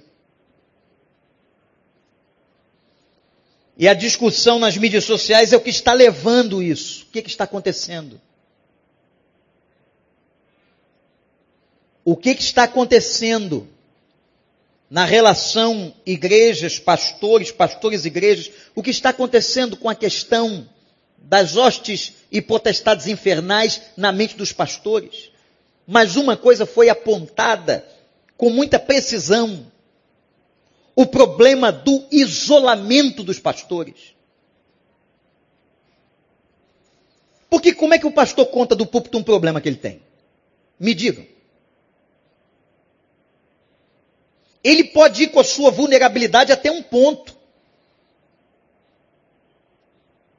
[3.76, 7.02] E a discussão nas mídias sociais é o que está levando isso.
[7.02, 8.18] O que, que está acontecendo?
[12.02, 13.68] O que, que está acontecendo
[14.88, 18.50] na relação igrejas, pastores, pastores, igrejas?
[18.74, 20.66] O que está acontecendo com a questão
[21.18, 25.30] das hostes e potestades infernais na mente dos pastores.
[25.86, 27.84] Mas uma coisa foi apontada
[28.36, 29.70] com muita precisão:
[30.94, 34.14] o problema do isolamento dos pastores.
[37.48, 40.02] Porque como é que o pastor conta do púlpito um problema que ele tem?
[40.78, 41.26] Me digam.
[44.62, 47.37] Ele pode ir com a sua vulnerabilidade até um ponto.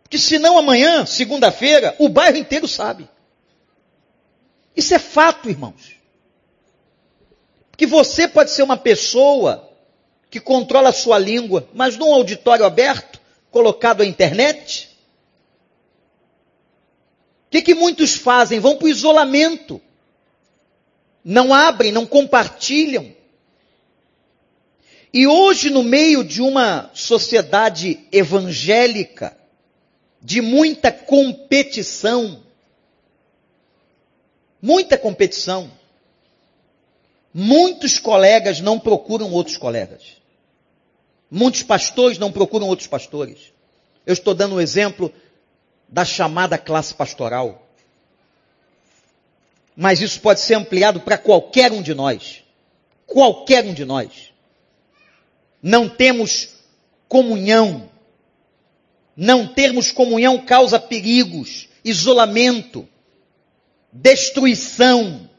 [0.10, 3.08] Que senão amanhã, segunda-feira, o bairro inteiro sabe.
[4.76, 5.98] Isso é fato, irmãos.
[7.78, 9.70] Que você pode ser uma pessoa
[10.30, 13.20] que controla a sua língua, mas num auditório aberto,
[13.52, 14.90] colocado à internet,
[17.48, 18.60] o que, que muitos fazem?
[18.60, 19.82] Vão para o isolamento.
[21.24, 23.12] Não abrem, não compartilham.
[25.12, 29.36] E hoje, no meio de uma sociedade evangélica,
[30.22, 32.44] de muita competição,
[34.62, 35.72] muita competição,
[37.34, 40.20] muitos colegas não procuram outros colegas.
[41.32, 43.54] Muitos pastores não procuram outros pastores.
[44.06, 45.14] Eu estou dando um exemplo
[45.88, 47.68] da chamada classe pastoral.
[49.76, 52.44] Mas isso pode ser ampliado para qualquer um de nós.
[53.06, 54.34] Qualquer um de nós.
[55.62, 56.50] Não temos
[57.08, 57.90] comunhão.
[59.22, 62.88] Não termos comunhão causa perigos, isolamento,
[63.92, 65.30] destruição.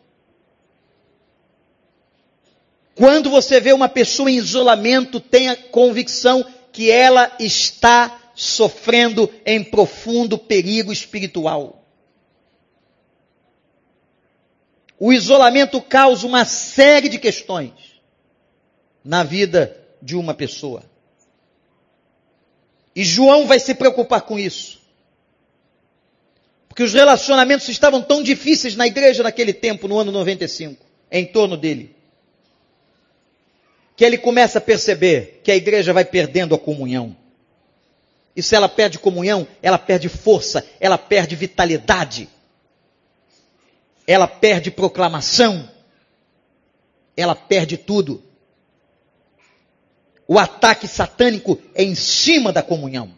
[2.95, 10.37] Quando você vê uma pessoa em isolamento, tenha convicção que ela está sofrendo em profundo
[10.37, 11.83] perigo espiritual.
[14.99, 17.73] O isolamento causa uma série de questões
[19.03, 20.90] na vida de uma pessoa.
[22.95, 24.81] E João vai se preocupar com isso.
[26.69, 31.57] Porque os relacionamentos estavam tão difíceis na igreja naquele tempo, no ano 95, em torno
[31.57, 31.95] dele
[34.01, 37.15] que ele começa a perceber que a igreja vai perdendo a comunhão.
[38.35, 42.27] E se ela perde comunhão, ela perde força, ela perde vitalidade,
[44.07, 45.69] ela perde proclamação,
[47.15, 48.23] ela perde tudo.
[50.33, 53.13] O ataque satânico é em cima da comunhão.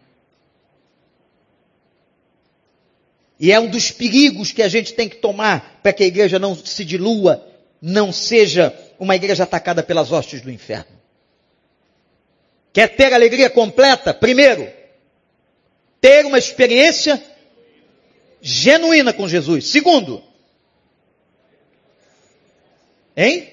[3.39, 6.39] E é um dos perigos que a gente tem que tomar para que a igreja
[6.39, 7.47] não se dilua,
[7.83, 10.99] não seja uma igreja atacada pelas hostes do inferno.
[12.73, 14.15] Quer ter alegria completa?
[14.15, 14.73] Primeiro,
[16.01, 17.23] ter uma experiência
[18.41, 19.67] genuína com Jesus.
[19.67, 20.25] Segundo,
[23.15, 23.53] hein?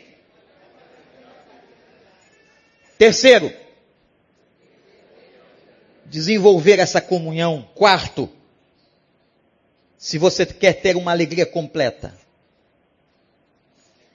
[3.00, 3.52] Terceiro,
[6.06, 7.68] desenvolver essa comunhão.
[7.74, 8.30] Quarto,
[9.98, 12.16] se você quer ter uma alegria completa,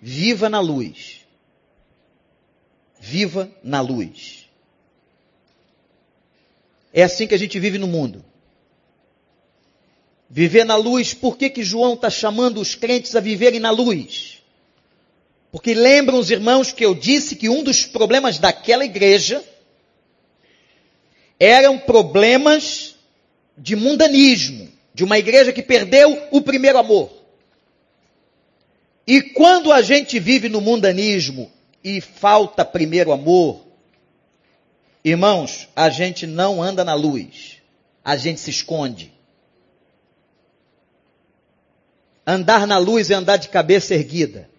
[0.00, 1.24] viva na luz
[3.04, 4.48] viva na luz.
[6.90, 8.24] É assim que a gente vive no mundo.
[10.30, 14.33] Viver na luz, por que, que João está chamando os crentes a viverem na luz?
[15.54, 19.40] Porque lembram os irmãos que eu disse que um dos problemas daquela igreja
[21.38, 22.96] eram problemas
[23.56, 27.08] de mundanismo, de uma igreja que perdeu o primeiro amor.
[29.06, 31.52] E quando a gente vive no mundanismo
[31.84, 33.64] e falta primeiro amor,
[35.04, 37.58] irmãos, a gente não anda na luz,
[38.04, 39.12] a gente se esconde.
[42.26, 44.52] Andar na luz é andar de cabeça erguida.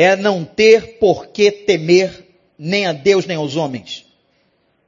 [0.00, 2.24] É não ter por que temer
[2.56, 4.06] nem a Deus nem aos homens.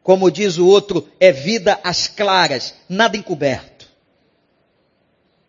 [0.05, 3.91] Como diz o outro, é vida às claras, nada encoberto.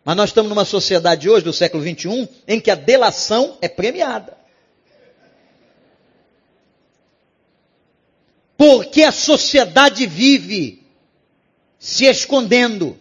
[0.04, 4.36] Mas nós estamos numa sociedade hoje, do século 21, em que a delação é premiada.
[8.56, 10.84] Porque a sociedade vive
[11.78, 12.98] se escondendo.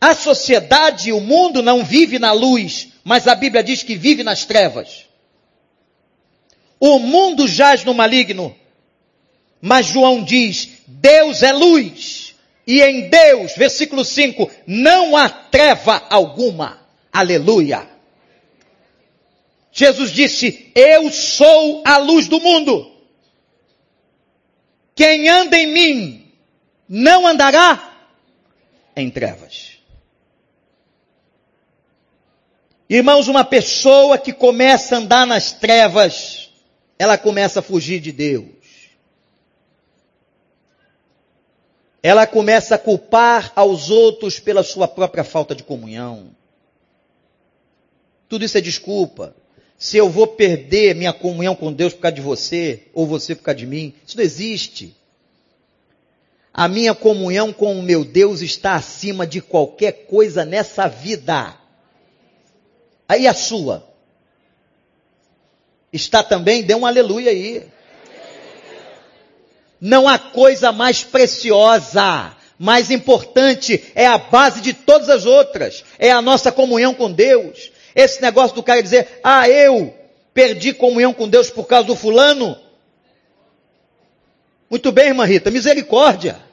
[0.00, 4.44] A sociedade, o mundo não vive na luz, mas a Bíblia diz que vive nas
[4.44, 5.06] trevas.
[6.78, 8.54] O mundo jaz no maligno,
[9.62, 12.34] mas João diz: Deus é luz
[12.66, 16.86] e em Deus, versículo 5, não há treva alguma.
[17.10, 17.88] Aleluia.
[19.72, 22.92] Jesus disse: Eu sou a luz do mundo.
[24.94, 26.32] Quem anda em mim
[26.86, 27.90] não andará
[28.94, 29.67] em trevas.
[32.88, 36.50] Irmãos, uma pessoa que começa a andar nas trevas,
[36.98, 38.58] ela começa a fugir de Deus.
[42.02, 46.30] ela começa a culpar aos outros pela sua própria falta de comunhão.
[48.26, 49.36] Tudo isso é desculpa.
[49.76, 53.42] Se eu vou perder minha comunhão com Deus por causa de você, ou você por
[53.42, 54.96] causa de mim, isso não existe.
[56.50, 61.57] A minha comunhão com o meu Deus está acima de qualquer coisa nessa vida.
[63.08, 63.88] Aí a sua.
[65.90, 67.66] Está também, dê um aleluia aí.
[69.80, 76.10] Não há coisa mais preciosa, mais importante, é a base de todas as outras, é
[76.10, 77.70] a nossa comunhão com Deus.
[77.94, 79.94] Esse negócio do cara dizer, ah, eu
[80.34, 82.58] perdi comunhão com Deus por causa do fulano.
[84.68, 86.47] Muito bem, irmã Rita, misericórdia.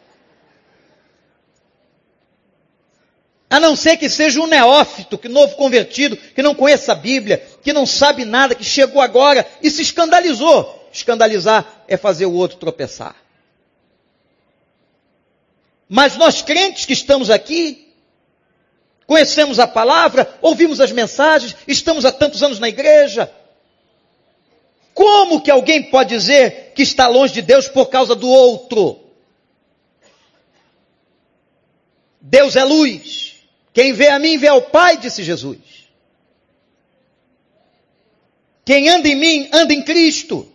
[3.56, 7.42] A não ser que seja um neófito, que novo convertido, que não conheça a Bíblia,
[7.64, 10.90] que não sabe nada, que chegou agora e se escandalizou.
[10.92, 13.16] Escandalizar é fazer o outro tropeçar.
[15.88, 17.94] Mas nós crentes que estamos aqui,
[19.08, 23.32] conhecemos a palavra, ouvimos as mensagens, estamos há tantos anos na igreja.
[24.94, 29.00] Como que alguém pode dizer que está longe de Deus por causa do outro?
[32.20, 33.35] Deus é luz.
[33.76, 35.60] Quem vê a mim vê ao Pai, disse Jesus.
[38.64, 40.50] Quem anda em mim, anda em Cristo.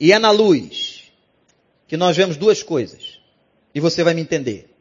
[0.00, 1.12] E é na luz
[1.86, 3.20] que nós vemos duas coisas.
[3.74, 4.74] E você vai me entender.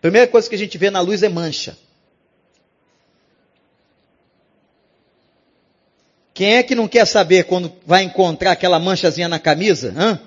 [0.00, 1.76] Primeira coisa que a gente vê na luz é mancha.
[6.32, 9.92] Quem é que não quer saber quando vai encontrar aquela manchazinha na camisa?
[9.96, 10.20] Hã?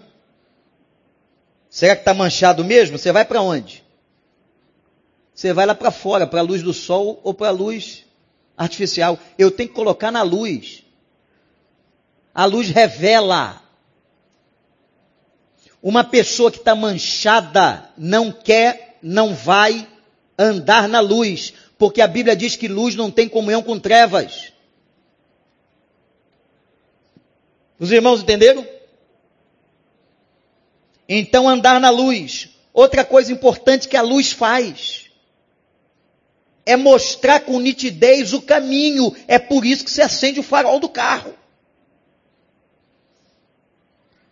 [1.70, 2.98] Será que está manchado mesmo?
[2.98, 3.85] Você vai para onde?
[5.36, 8.06] Você vai lá para fora, para a luz do sol ou para a luz
[8.56, 9.20] artificial.
[9.38, 10.86] Eu tenho que colocar na luz.
[12.34, 13.62] A luz revela.
[15.84, 19.86] Uma pessoa que está manchada não quer, não vai
[20.40, 24.54] andar na luz, porque a Bíblia diz que luz não tem comunhão com trevas.
[27.78, 28.66] Os irmãos entenderam?
[31.10, 32.50] Então andar na luz.
[32.74, 35.05] Outra coisa importante que a luz faz
[36.66, 39.16] é mostrar com nitidez o caminho.
[39.28, 41.36] É por isso que se acende o farol do carro.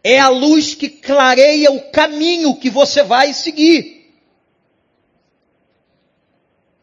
[0.04, 4.12] É a luz que clareia o caminho que você vai seguir.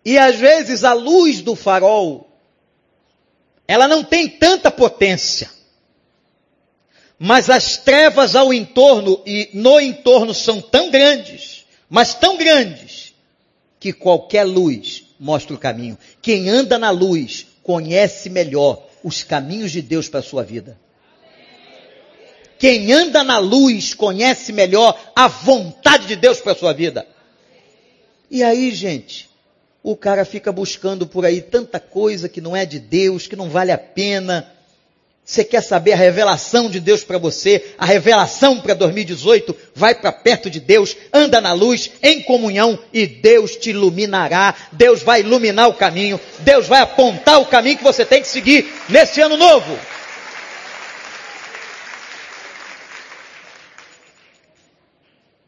[0.04, 2.30] E às vezes a luz do farol,
[3.68, 5.50] ela não tem tanta potência.
[7.18, 13.12] Mas as trevas ao entorno e no entorno são tão grandes, mas tão grandes,
[13.78, 15.98] que qualquer luz mostra o caminho.
[16.22, 20.78] Quem anda na luz conhece melhor os caminhos de Deus para a sua vida.
[22.58, 27.06] Quem anda na luz conhece melhor a vontade de Deus para a sua vida.
[28.30, 29.30] E aí, gente,
[29.82, 33.48] o cara fica buscando por aí tanta coisa que não é de Deus, que não
[33.48, 34.50] vale a pena.
[35.30, 39.54] Você quer saber a revelação de Deus para você, a revelação para 2018?
[39.76, 44.52] Vai para perto de Deus, anda na luz, em comunhão, e Deus te iluminará.
[44.72, 48.74] Deus vai iluminar o caminho, Deus vai apontar o caminho que você tem que seguir
[48.88, 49.78] nesse ano novo.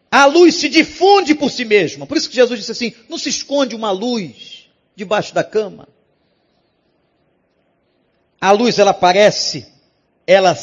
[0.08, 2.06] A luz se difunde por si mesma.
[2.06, 5.88] Por isso que Jesus disse assim: não se esconde uma luz debaixo da cama.
[8.42, 9.68] A luz ela aparece,
[10.26, 10.58] ela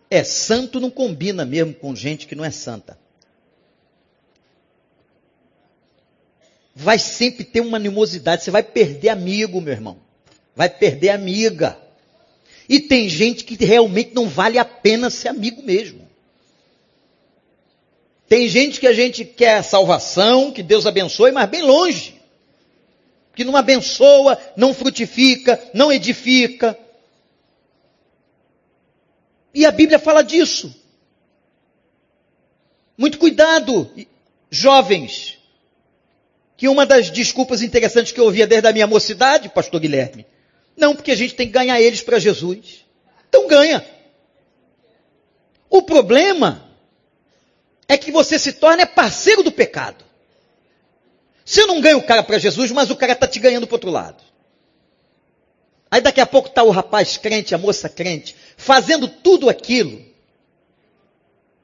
[0.09, 2.99] É, santo não combina mesmo com gente que não é santa.
[6.75, 9.97] Vai sempre ter uma animosidade, você vai perder amigo, meu irmão.
[10.55, 11.77] Vai perder amiga.
[12.67, 16.07] E tem gente que realmente não vale a pena ser amigo mesmo.
[18.27, 22.21] Tem gente que a gente quer salvação, que Deus abençoe, mas bem longe
[23.35, 26.77] que não abençoa, não frutifica, não edifica.
[29.53, 30.73] E a Bíblia fala disso.
[32.97, 33.89] Muito cuidado,
[34.49, 35.39] jovens.
[36.61, 40.27] Que uma das desculpas interessantes que eu ouvia desde a minha mocidade, pastor Guilherme,
[40.77, 42.85] não, porque a gente tem que ganhar eles para Jesus.
[43.27, 43.83] Então ganha.
[45.67, 46.69] O problema
[47.87, 50.05] é que você se torna parceiro do pecado.
[51.43, 53.89] Você não ganha o cara para Jesus, mas o cara está te ganhando para outro
[53.89, 54.23] lado.
[55.89, 59.99] Aí daqui a pouco está o rapaz crente, a moça crente, fazendo tudo aquilo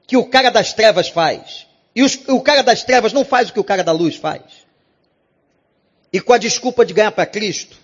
[0.08, 1.68] que o cara das trevas faz.
[1.94, 4.66] E os, o cara das trevas não faz o que o cara da luz faz.
[6.12, 7.76] E com a desculpa de ganhar para Cristo,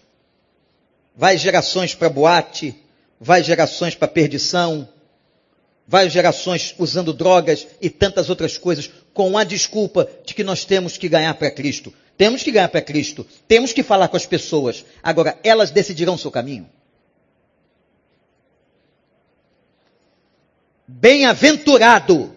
[1.14, 2.75] vai gerações para boate,
[3.20, 4.89] vai gerações para perdição,
[5.87, 10.97] vai gerações usando drogas e tantas outras coisas, com a desculpa de que nós temos
[10.97, 11.93] que ganhar para Cristo.
[12.16, 14.85] Temos que ganhar para Cristo, temos que falar com as pessoas.
[15.03, 16.68] Agora, elas decidirão o seu caminho.
[20.87, 22.35] Bem-aventurado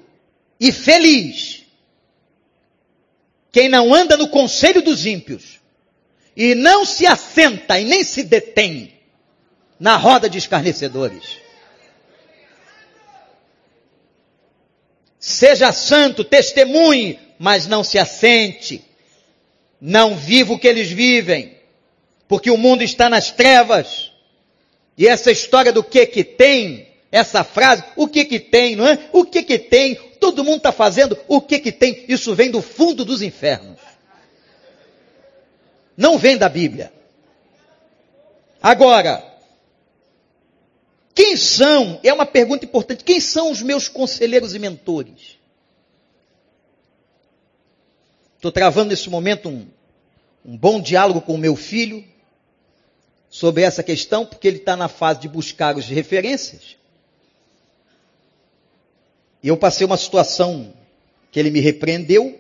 [0.60, 1.64] e feliz
[3.52, 5.60] quem não anda no conselho dos ímpios
[6.38, 8.94] e não se assenta e nem se detém
[9.80, 11.40] na roda de escarnecedores.
[15.20, 18.86] Seja santo, testemunhe, mas não se assente.
[19.82, 21.58] Não viva o que eles vivem,
[22.28, 24.12] porque o mundo está nas trevas.
[24.96, 29.10] E essa história do que que tem, essa frase, o que que tem, não é?
[29.12, 29.96] O que que tem?
[30.20, 32.06] Todo mundo está fazendo o que que tem.
[32.08, 33.77] Isso vem do fundo dos infernos.
[35.98, 36.94] Não vem da Bíblia.
[38.62, 39.24] Agora,
[41.16, 45.38] quem são, é uma pergunta importante, quem são os meus conselheiros e mentores?
[48.36, 49.68] Estou travando nesse momento um,
[50.46, 52.06] um bom diálogo com o meu filho
[53.30, 56.78] sobre essa questão, porque ele está na fase de buscar as referências.
[59.42, 60.72] E eu passei uma situação
[61.32, 62.40] que ele me repreendeu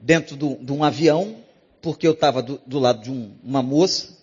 [0.00, 1.42] dentro do, de um avião,
[1.82, 4.16] porque eu estava do, do, lado de um, uma moça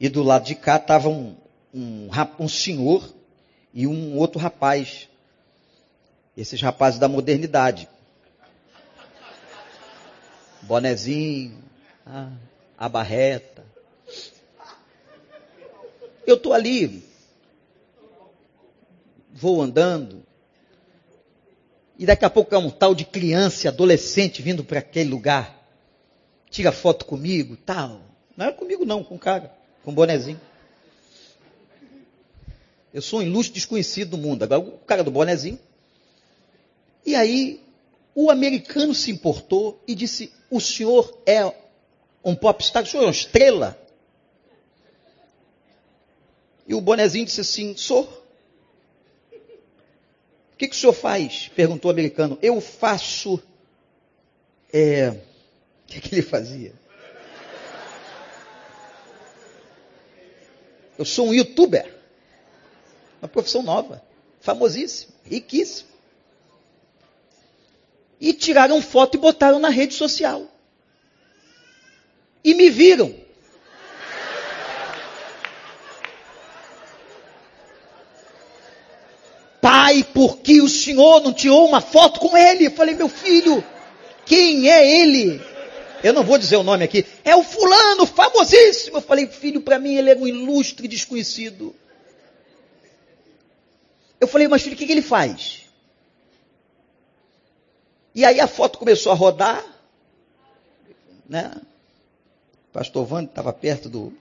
[0.00, 1.36] e do lado de cá estava um,
[1.72, 3.08] um, um senhor
[3.72, 5.08] e um outro rapaz.
[6.36, 7.88] Esses rapazes da modernidade.
[10.62, 11.58] Bonezinho,
[12.04, 12.32] ah,
[12.76, 13.64] a barreta.
[16.26, 17.02] Eu estou ali,
[19.32, 20.22] vou andando,
[21.98, 25.57] e daqui a pouco é um tal de criança, adolescente vindo para aquele lugar.
[26.50, 28.00] Tira foto comigo, tal.
[28.36, 30.40] Não é comigo não, com o cara, com o bonezinho.
[32.92, 34.42] Eu sou um ilustre desconhecido do mundo.
[34.42, 35.58] Agora, o cara do bonezinho.
[37.04, 37.62] E aí,
[38.14, 41.44] o americano se importou e disse: O senhor é
[42.24, 43.78] um popstar, o senhor é uma estrela?
[46.66, 48.04] E o bonezinho disse assim: Sou.
[50.52, 51.48] O que, que o senhor faz?
[51.54, 52.38] perguntou o americano.
[52.42, 53.40] Eu faço.
[54.72, 55.27] É...
[55.88, 56.74] O que, que ele fazia?
[60.98, 61.94] Eu sou um youtuber.
[63.22, 64.02] Uma profissão nova,
[64.38, 65.88] famosíssima, riquíssima.
[68.20, 70.46] E tiraram foto e botaram na rede social.
[72.44, 73.14] E me viram.
[79.60, 82.66] Pai, por que o senhor não tirou uma foto com ele?
[82.66, 83.64] Eu falei, meu filho,
[84.26, 85.40] quem é ele?
[86.02, 87.04] Eu não vou dizer o nome aqui.
[87.24, 88.98] É o fulano, famosíssimo.
[88.98, 91.74] Eu falei, filho, para mim ele era um ilustre desconhecido.
[94.20, 95.62] Eu falei, mas filho, o que, que ele faz?
[98.14, 99.64] E aí a foto começou a rodar,
[101.28, 101.52] né?
[102.68, 104.12] O pastor Vando estava perto do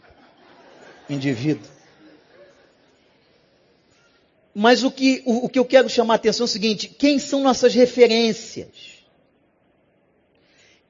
[1.10, 1.68] indivíduo.
[4.54, 7.20] Mas o que, o, o que eu quero chamar a atenção é o seguinte: quem
[7.20, 8.97] são nossas referências?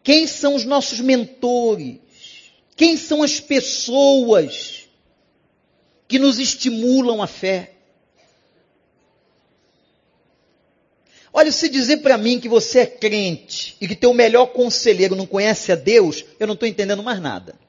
[0.07, 1.97] Quem são os nossos mentores?
[2.77, 4.87] Quem são as pessoas
[6.07, 7.73] que nos estimulam a fé?
[11.33, 15.25] Olha, se dizer para mim que você é crente e que teu melhor conselheiro não
[15.25, 17.59] conhece a Deus, eu não estou entendendo mais nada.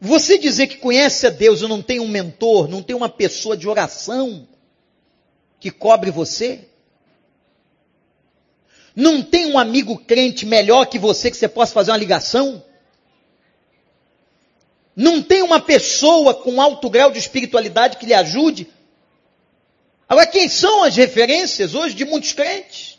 [0.00, 3.56] Você dizer que conhece a Deus e não tem um mentor, não tem uma pessoa
[3.56, 4.46] de oração
[5.58, 6.68] que cobre você?
[8.98, 12.62] Não tem um amigo crente melhor que você que você possa fazer uma ligação?
[14.94, 18.68] Não tem uma pessoa com alto grau de espiritualidade que lhe ajude
[20.08, 22.98] Agora, quem são as referências hoje de muitos crentes?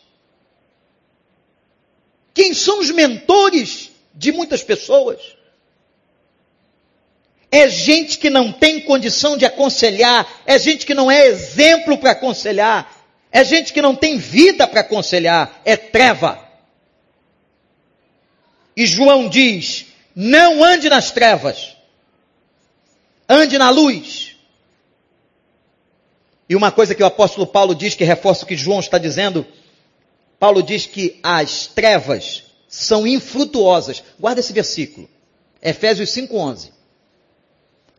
[2.33, 5.19] Quem são os mentores de muitas pessoas?
[7.51, 12.11] É gente que não tem condição de aconselhar, é gente que não é exemplo para
[12.11, 12.98] aconselhar,
[13.31, 16.39] é gente que não tem vida para aconselhar, é treva.
[18.75, 21.75] E João diz: não ande nas trevas,
[23.27, 24.35] ande na luz.
[26.47, 29.45] E uma coisa que o apóstolo Paulo diz, que reforça o que João está dizendo,
[30.39, 34.01] Paulo diz que as trevas são infrutuosas.
[34.19, 35.07] Guarda esse versículo.
[35.61, 36.71] Efésios 5:11.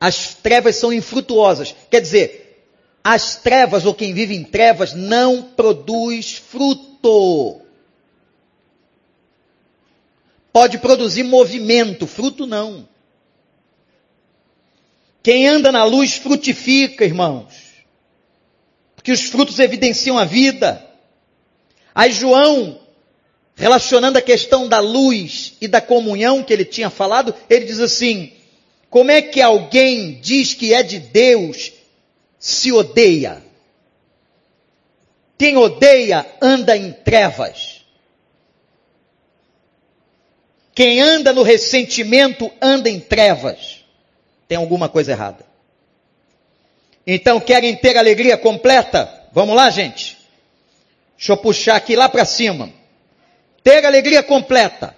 [0.01, 1.75] As trevas são infrutuosas.
[1.91, 2.50] Quer dizer,
[3.03, 7.61] as trevas ou quem vive em trevas não produz fruto.
[10.53, 12.89] Pode produzir movimento, fruto não.
[15.23, 17.55] Quem anda na luz frutifica, irmãos.
[18.97, 20.87] Porque os frutos evidenciam a vida.
[21.95, 22.81] Aí João,
[23.55, 28.33] relacionando a questão da luz e da comunhão que ele tinha falado, ele diz assim:
[28.91, 31.73] como é que alguém diz que é de Deus
[32.41, 33.43] se odeia?
[35.39, 37.85] Quem odeia anda em trevas.
[40.75, 43.85] Quem anda no ressentimento anda em trevas.
[44.49, 45.45] Tem alguma coisa errada.
[47.07, 49.29] Então, querem ter alegria completa?
[49.33, 50.19] Vamos lá, gente?
[51.17, 52.73] Deixa eu puxar aqui lá para cima.
[53.63, 54.97] Ter alegria completa.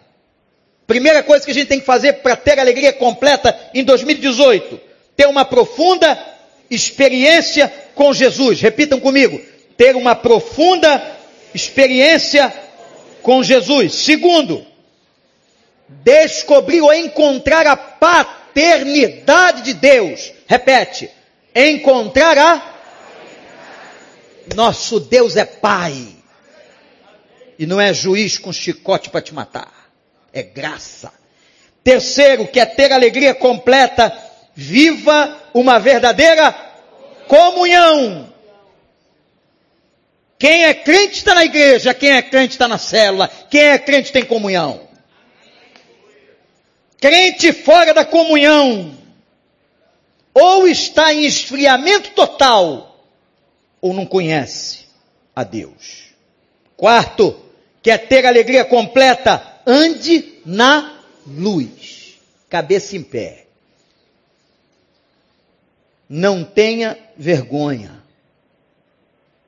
[0.86, 4.80] Primeira coisa que a gente tem que fazer para ter alegria completa em 2018:
[5.16, 6.31] ter uma profunda
[6.74, 8.60] experiência com Jesus.
[8.60, 9.40] Repitam comigo:
[9.76, 11.02] ter uma profunda
[11.54, 12.52] experiência
[13.22, 13.94] com Jesus.
[13.94, 14.66] Segundo,
[15.88, 20.32] descobrir ou encontrar a paternidade de Deus.
[20.46, 21.10] Repete:
[21.54, 22.72] encontrar a
[24.54, 26.08] nosso Deus é Pai.
[27.58, 29.70] E não é juiz com chicote para te matar.
[30.32, 31.12] É graça.
[31.84, 34.16] Terceiro, quer ter alegria completa,
[34.54, 36.52] viva uma verdadeira
[37.32, 38.30] comunhão.
[40.38, 44.12] Quem é crente está na igreja, quem é crente está na célula, quem é crente
[44.12, 44.86] tem comunhão.
[47.00, 48.94] Crente fora da comunhão,
[50.34, 53.02] ou está em esfriamento total,
[53.80, 54.80] ou não conhece
[55.34, 56.12] a Deus.
[56.76, 57.34] Quarto,
[57.82, 62.18] quer ter alegria completa, ande na luz,
[62.50, 63.41] cabeça em pé.
[66.14, 68.04] Não tenha vergonha,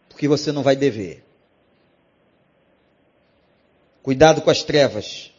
[0.09, 1.23] porque você não vai dever.
[4.03, 5.31] Cuidado com as trevas.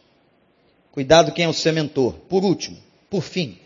[0.92, 2.12] Cuidado quem é o seu mentor.
[2.28, 2.78] Por último,
[3.10, 3.58] por fim,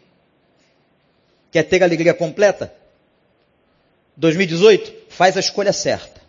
[1.52, 2.72] quer ter alegria completa?
[4.16, 6.22] 2018, faz a escolha certa.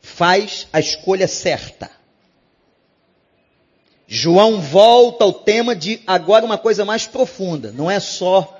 [0.00, 1.90] Faz a escolha certa.
[4.06, 8.56] João volta ao tema de agora uma coisa mais profunda, não é só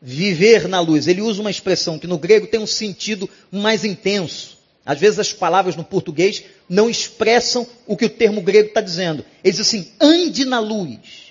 [0.00, 1.06] viver na luz.
[1.06, 4.58] Ele usa uma expressão que no grego tem um sentido mais intenso.
[4.84, 9.24] Às vezes as palavras no português não expressam o que o termo grego está dizendo.
[9.44, 11.28] Ele diz assim: ande na luz.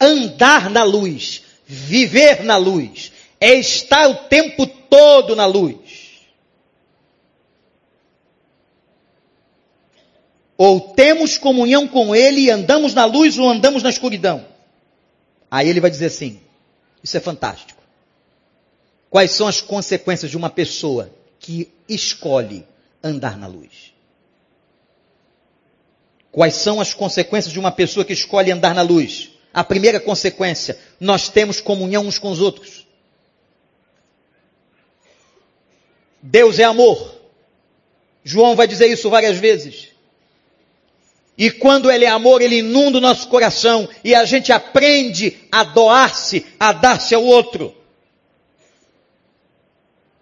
[0.00, 5.76] Andar na luz viver na luz, é estar o tempo todo na luz.
[10.56, 14.46] Ou temos comunhão com Ele e andamos na luz ou andamos na escuridão.
[15.54, 16.40] Aí ele vai dizer assim:
[17.00, 17.80] Isso é fantástico.
[19.08, 22.66] Quais são as consequências de uma pessoa que escolhe
[23.00, 23.94] andar na luz?
[26.32, 29.30] Quais são as consequências de uma pessoa que escolhe andar na luz?
[29.52, 32.84] A primeira consequência, nós temos comunhão uns com os outros.
[36.20, 37.14] Deus é amor.
[38.24, 39.93] João vai dizer isso várias vezes.
[41.36, 45.64] E quando Ele é amor, Ele inunda o nosso coração e a gente aprende a
[45.64, 47.74] doar-se, a dar-se ao outro.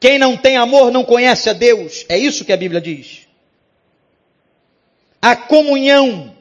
[0.01, 2.05] Quem não tem amor não conhece a Deus.
[2.09, 3.27] É isso que a Bíblia diz.
[5.21, 6.35] A comunhão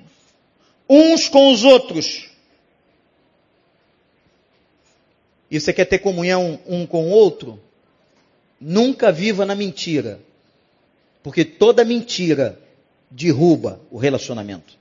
[0.89, 2.31] uns com os outros
[5.51, 7.59] e você quer ter comunhão um com o outro,
[8.59, 10.21] nunca viva na mentira.
[11.21, 12.57] Porque toda mentira
[13.11, 14.79] derruba o relacionamento.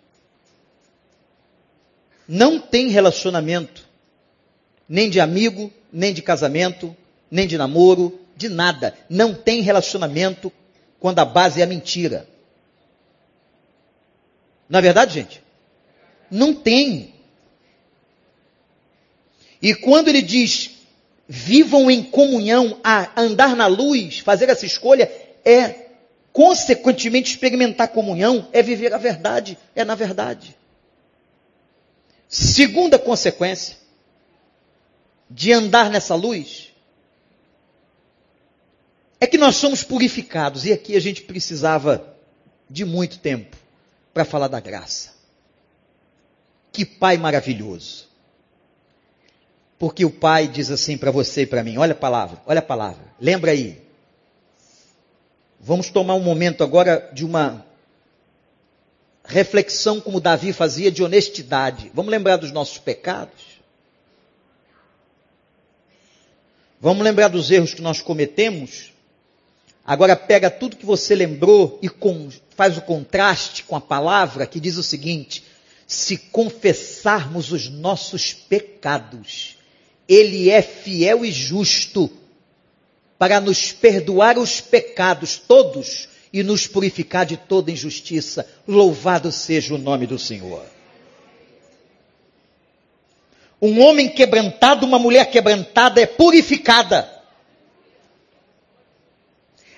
[2.28, 3.84] Não tem relacionamento,
[4.88, 6.96] nem de amigo, nem de casamento,
[7.28, 8.96] nem de namoro, de nada.
[9.08, 10.52] Não tem relacionamento
[11.00, 12.28] quando a base é a mentira.
[14.68, 15.42] Na é verdade, gente?
[16.30, 17.12] Não tem.
[19.60, 20.70] E quando ele diz,
[21.26, 25.10] vivam em comunhão, a andar na luz, fazer essa escolha,
[25.44, 25.89] é
[26.32, 30.56] consequentemente experimentar comunhão, é viver a verdade, é na verdade.
[32.28, 33.76] Segunda consequência
[35.28, 36.72] de andar nessa luz
[39.20, 42.16] é que nós somos purificados, e aqui a gente precisava
[42.68, 43.56] de muito tempo
[44.14, 45.10] para falar da graça.
[46.72, 48.08] Que Pai maravilhoso.
[49.78, 52.62] Porque o Pai diz assim para você e para mim: olha a palavra, olha a
[52.62, 53.82] palavra, lembra aí.
[55.62, 57.66] Vamos tomar um momento agora de uma
[59.22, 61.90] reflexão, como Davi fazia, de honestidade.
[61.92, 63.60] Vamos lembrar dos nossos pecados?
[66.80, 68.90] Vamos lembrar dos erros que nós cometemos?
[69.84, 74.58] Agora pega tudo que você lembrou e com, faz o contraste com a palavra que
[74.58, 75.44] diz o seguinte:
[75.86, 79.58] se confessarmos os nossos pecados,
[80.08, 82.10] Ele é fiel e justo
[83.20, 88.48] para nos perdoar os pecados todos e nos purificar de toda injustiça.
[88.66, 90.64] Louvado seja o nome do Senhor.
[93.60, 97.12] Um homem quebrantado, uma mulher quebrantada é purificada.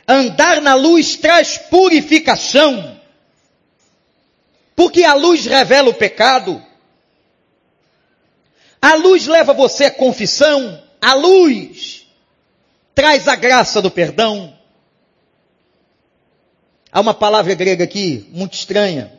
[0.07, 2.97] Andar na luz traz purificação.
[4.77, 6.65] Porque a luz revela o pecado.
[8.81, 10.81] A luz leva você à confissão.
[11.01, 12.02] A luz
[12.95, 14.57] traz a graça do perdão.
[16.91, 19.13] Há uma palavra grega aqui muito estranha.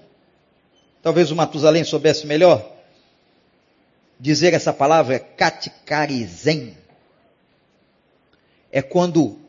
[1.01, 2.71] Talvez o Matusalém soubesse melhor.
[4.19, 6.78] Dizer essa palavra é katikarizen.
[8.71, 9.39] É quando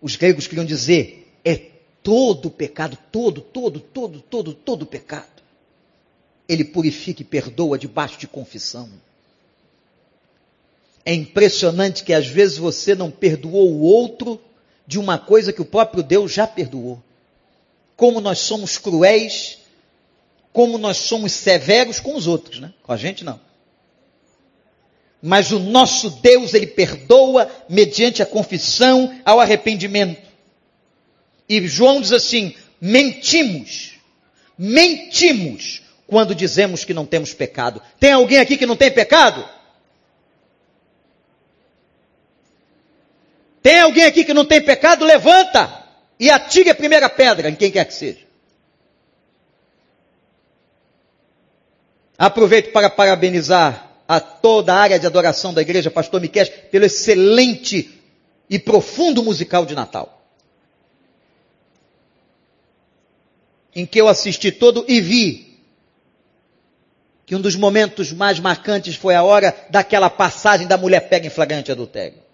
[0.00, 1.56] os gregos queriam dizer é
[2.02, 5.42] todo pecado, todo, todo, todo, todo, todo pecado.
[6.48, 8.90] Ele purifica e perdoa debaixo de confissão.
[11.04, 14.40] É impressionante que às vezes você não perdoou o outro
[14.86, 17.02] de uma coisa que o próprio Deus já perdoou.
[17.96, 19.58] Como nós somos cruéis,
[20.52, 22.72] como nós somos severos com os outros, né?
[22.82, 23.40] Com a gente não.
[25.22, 30.28] Mas o nosso Deus, ele perdoa mediante a confissão ao arrependimento.
[31.48, 33.92] E João diz assim: mentimos,
[34.56, 37.82] mentimos quando dizemos que não temos pecado.
[37.98, 39.46] Tem alguém aqui que não tem pecado?
[43.62, 45.04] Tem alguém aqui que não tem pecado?
[45.04, 45.84] Levanta
[46.18, 48.30] e atire a primeira pedra em quem quer que seja.
[52.16, 57.98] Aproveito para parabenizar a toda a área de adoração da igreja, pastor Miquel, pelo excelente
[58.48, 60.22] e profundo musical de Natal.
[63.74, 65.60] Em que eu assisti todo e vi
[67.24, 71.30] que um dos momentos mais marcantes foi a hora daquela passagem da mulher pega em
[71.30, 72.29] flagrante adultério.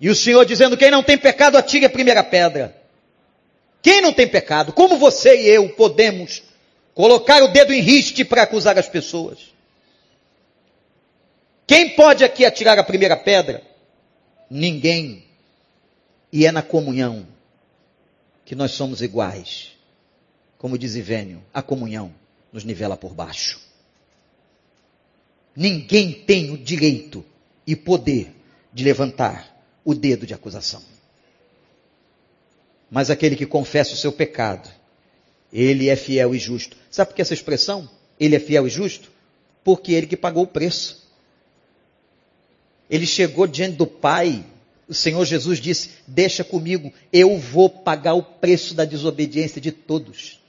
[0.00, 2.76] E o Senhor dizendo: quem não tem pecado, atire a primeira pedra.
[3.82, 6.42] Quem não tem pecado, como você e eu podemos
[6.92, 9.54] colocar o dedo em riste para acusar as pessoas?
[11.66, 13.62] Quem pode aqui atirar a primeira pedra?
[14.50, 15.24] Ninguém.
[16.32, 17.26] E é na comunhão
[18.44, 19.72] que nós somos iguais.
[20.58, 22.12] Como diz Ivênio, a comunhão
[22.52, 23.60] nos nivela por baixo.
[25.54, 27.24] Ninguém tem o direito
[27.66, 28.34] e poder
[28.72, 29.55] de levantar
[29.86, 30.82] o dedo de acusação.
[32.90, 34.68] Mas aquele que confessa o seu pecado,
[35.52, 36.76] ele é fiel e justo.
[36.90, 37.88] Sabe por que essa expressão?
[38.18, 39.12] Ele é fiel e justo?
[39.62, 41.06] Porque ele que pagou o preço.
[42.90, 44.44] Ele chegou diante do Pai.
[44.88, 50.40] O Senhor Jesus disse: Deixa comigo, eu vou pagar o preço da desobediência de todos.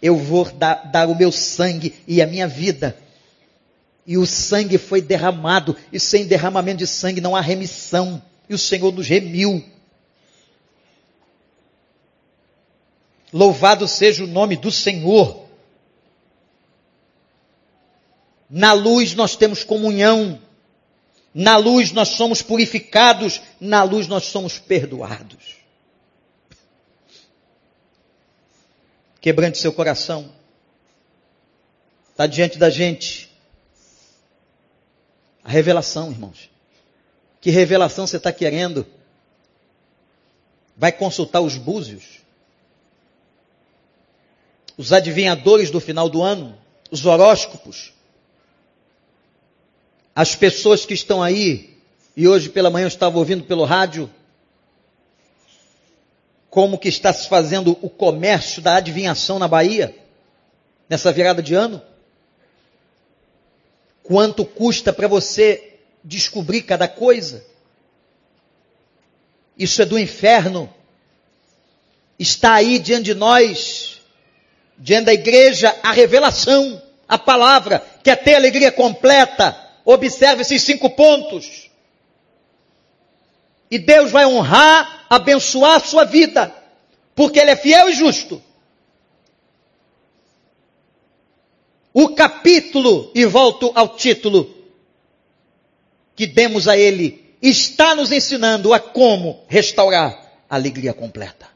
[0.00, 2.96] Eu vou dar, dar o meu sangue e a minha vida.
[4.06, 8.58] E o sangue foi derramado, e sem derramamento de sangue não há remissão e o
[8.58, 9.64] Senhor nos remiu.
[13.32, 15.46] Louvado seja o nome do Senhor.
[18.50, 20.42] Na luz nós temos comunhão.
[21.32, 23.40] Na luz nós somos purificados.
[23.60, 25.54] Na luz nós somos perdoados.
[29.20, 30.28] Quebrante seu coração.
[32.10, 33.30] Está diante da gente.
[35.44, 36.49] A revelação, irmãos.
[37.40, 38.86] Que revelação você está querendo?
[40.76, 42.20] Vai consultar os búzios?
[44.76, 46.58] Os adivinhadores do final do ano?
[46.90, 47.92] Os horóscopos?
[50.14, 51.78] As pessoas que estão aí,
[52.16, 54.10] e hoje pela manhã eu estava ouvindo pelo rádio,
[56.50, 59.96] como que está se fazendo o comércio da adivinhação na Bahia,
[60.88, 61.80] nessa virada de ano?
[64.02, 65.69] Quanto custa para você
[66.02, 67.44] descobrir cada coisa.
[69.56, 70.72] Isso é do inferno.
[72.18, 74.00] Está aí diante de nós,
[74.78, 79.56] diante da igreja, a revelação, a palavra, quer ter alegria completa.
[79.84, 81.70] Observe esses cinco pontos.
[83.70, 86.54] E Deus vai honrar, abençoar a sua vida,
[87.14, 88.42] porque Ele é fiel e justo.
[91.92, 94.59] O capítulo, e volto ao título,
[96.20, 101.48] que demos a Ele está nos ensinando a como restaurar alegria completa.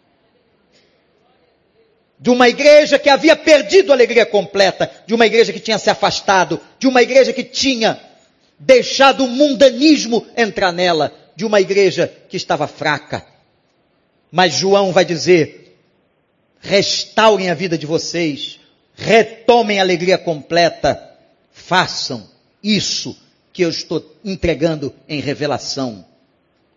[2.18, 5.90] De uma igreja que havia perdido a alegria completa, de uma igreja que tinha se
[5.90, 8.00] afastado, de uma igreja que tinha
[8.58, 13.22] deixado o mundanismo entrar nela, de uma igreja que estava fraca.
[14.32, 15.78] Mas João vai dizer:
[16.58, 18.60] restaurem a vida de vocês,
[18.94, 21.06] retomem a alegria completa,
[21.52, 22.26] façam
[22.62, 23.23] isso
[23.54, 26.04] que eu estou entregando em revelação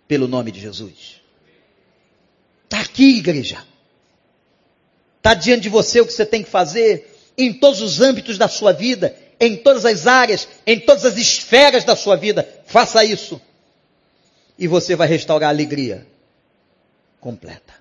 [0.08, 1.20] pelo nome de Jesus.
[2.66, 3.66] Está aqui, igreja.
[5.18, 8.48] Está diante de você o que você tem que fazer em todos os âmbitos da
[8.48, 12.48] sua vida, em todas as áreas, em todas as esferas da sua vida.
[12.68, 13.42] Faça isso.
[14.58, 16.06] E você vai restaurar a alegria
[17.20, 17.74] completa.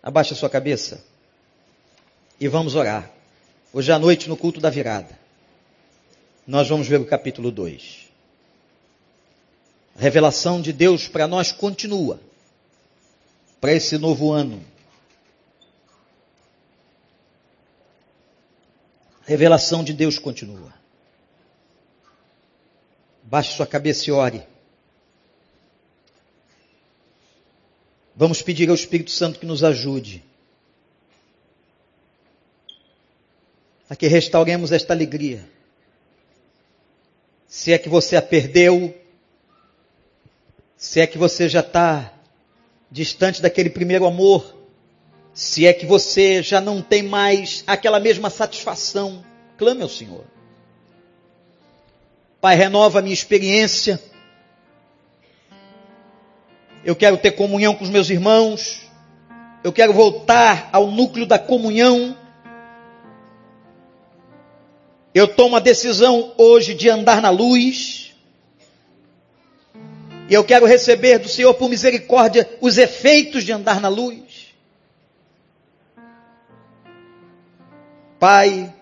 [0.00, 1.04] Abaixa a sua cabeça
[2.38, 3.10] e vamos orar.
[3.72, 5.18] Hoje à noite, no culto da virada,
[6.48, 8.08] nós vamos ver o capítulo 2.
[9.94, 12.18] A revelação de Deus para nós continua,
[13.60, 14.64] para esse novo ano.
[19.26, 20.72] A revelação de Deus continua.
[23.24, 24.42] Baixe sua cabeça e ore.
[28.16, 30.24] Vamos pedir ao Espírito Santo que nos ajude
[33.90, 35.57] a que restauremos esta alegria.
[37.48, 38.94] Se é que você a perdeu,
[40.76, 42.12] se é que você já está
[42.90, 44.54] distante daquele primeiro amor,
[45.32, 49.24] se é que você já não tem mais aquela mesma satisfação,
[49.56, 50.24] clame ao Senhor.
[52.38, 54.00] Pai, renova a minha experiência.
[56.84, 58.82] Eu quero ter comunhão com os meus irmãos.
[59.64, 62.16] Eu quero voltar ao núcleo da comunhão
[65.18, 68.14] eu tomo a decisão hoje de andar na luz.
[70.28, 74.54] E eu quero receber do Senhor, por misericórdia, os efeitos de andar na luz.
[78.20, 78.72] Pai,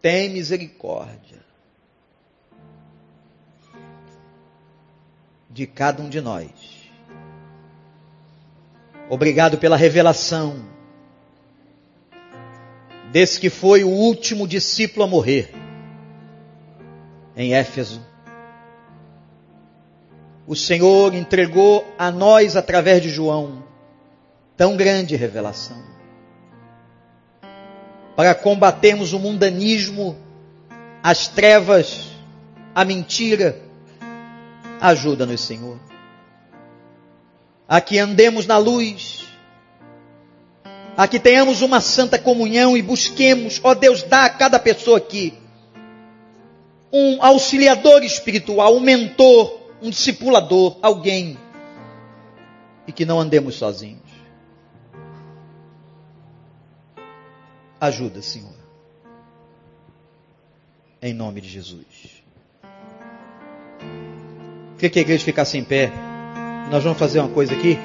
[0.00, 1.44] tem misericórdia
[5.50, 6.50] de cada um de nós.
[9.10, 10.73] Obrigado pela revelação
[13.14, 15.54] desse que foi o último discípulo a morrer,
[17.36, 18.04] em Éfeso.
[20.44, 23.62] O Senhor entregou a nós, através de João,
[24.56, 25.80] tão grande revelação,
[28.16, 30.18] para combatermos o mundanismo,
[31.00, 32.08] as trevas,
[32.74, 33.62] a mentira.
[34.80, 35.78] Ajuda-nos, Senhor,
[37.68, 39.13] a que andemos na luz,
[40.96, 45.34] a que tenhamos uma santa comunhão e busquemos, ó Deus, dá a cada pessoa aqui
[46.94, 51.36] um auxiliador espiritual, um mentor, um discipulador, alguém,
[52.86, 54.00] e que não andemos sozinhos.
[57.80, 58.54] Ajuda, Senhor.
[61.02, 62.22] Em nome de Jesus.
[64.76, 65.90] Queria que a igreja ficasse em pé.
[66.70, 67.76] Nós vamos fazer uma coisa aqui.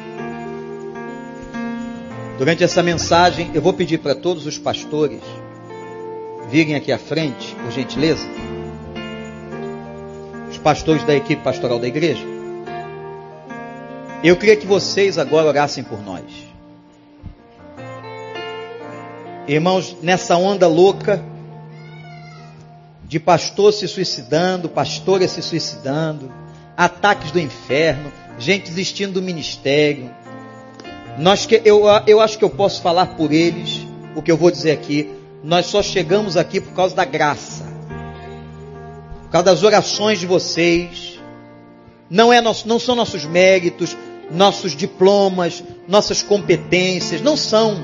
[2.40, 5.20] Durante essa mensagem, eu vou pedir para todos os pastores
[6.50, 8.26] virem aqui à frente, por gentileza.
[10.50, 12.24] Os pastores da equipe pastoral da igreja.
[14.24, 16.24] Eu queria que vocês agora orassem por nós.
[19.46, 21.22] Irmãos, nessa onda louca
[23.04, 26.32] de pastor se suicidando, pastores se suicidando,
[26.78, 30.10] ataques do inferno, gente desistindo do ministério,
[31.20, 34.50] nós que, eu, eu acho que eu posso falar por eles o que eu vou
[34.50, 35.10] dizer aqui.
[35.44, 37.66] Nós só chegamos aqui por causa da graça,
[39.24, 41.20] por causa das orações de vocês.
[42.10, 43.98] Não, é nosso, não são nossos méritos,
[44.32, 47.78] nossos diplomas, nossas competências, não são.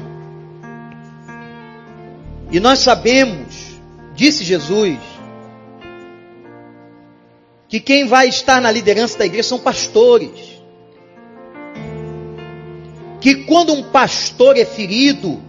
[2.50, 3.54] E nós sabemos,
[4.16, 4.98] disse Jesus,
[7.68, 10.55] que quem vai estar na liderança da igreja são pastores
[13.26, 15.42] que quando um pastor é ferido,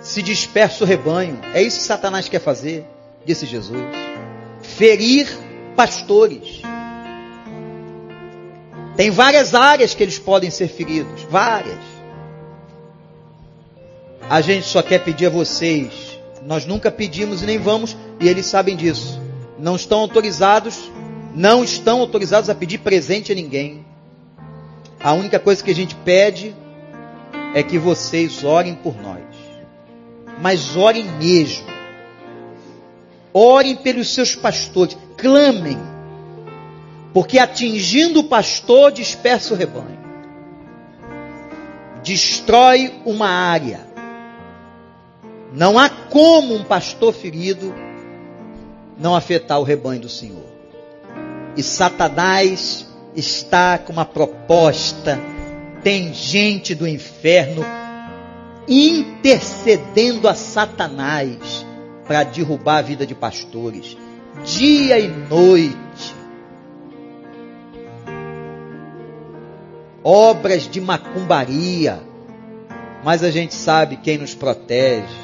[0.00, 1.38] se dispersa o rebanho.
[1.54, 2.84] É isso que Satanás quer fazer,
[3.24, 3.80] disse Jesus.
[4.60, 5.28] Ferir
[5.76, 6.60] pastores.
[8.96, 11.78] Tem várias áreas que eles podem ser feridos, várias.
[14.28, 18.46] A gente só quer pedir a vocês, nós nunca pedimos e nem vamos, e eles
[18.46, 19.20] sabem disso.
[19.56, 20.90] Não estão autorizados,
[21.32, 23.88] não estão autorizados a pedir presente a ninguém.
[25.02, 26.54] A única coisa que a gente pede
[27.54, 29.22] é que vocês orem por nós.
[30.40, 31.66] Mas orem mesmo.
[33.32, 34.98] Orem pelos seus pastores.
[35.16, 35.78] Clamem.
[37.14, 39.98] Porque atingindo o pastor, dispersa o rebanho.
[42.02, 43.88] Destrói uma área.
[45.52, 47.74] Não há como um pastor ferido
[48.98, 50.44] não afetar o rebanho do Senhor.
[51.56, 55.18] E Satanás está com uma proposta.
[55.82, 57.64] Tem gente do inferno
[58.68, 61.66] intercedendo a Satanás
[62.06, 63.96] para derrubar a vida de pastores,
[64.44, 66.14] dia e noite.
[70.02, 72.00] Obras de macumbaria,
[73.04, 75.14] mas a gente sabe quem nos protege,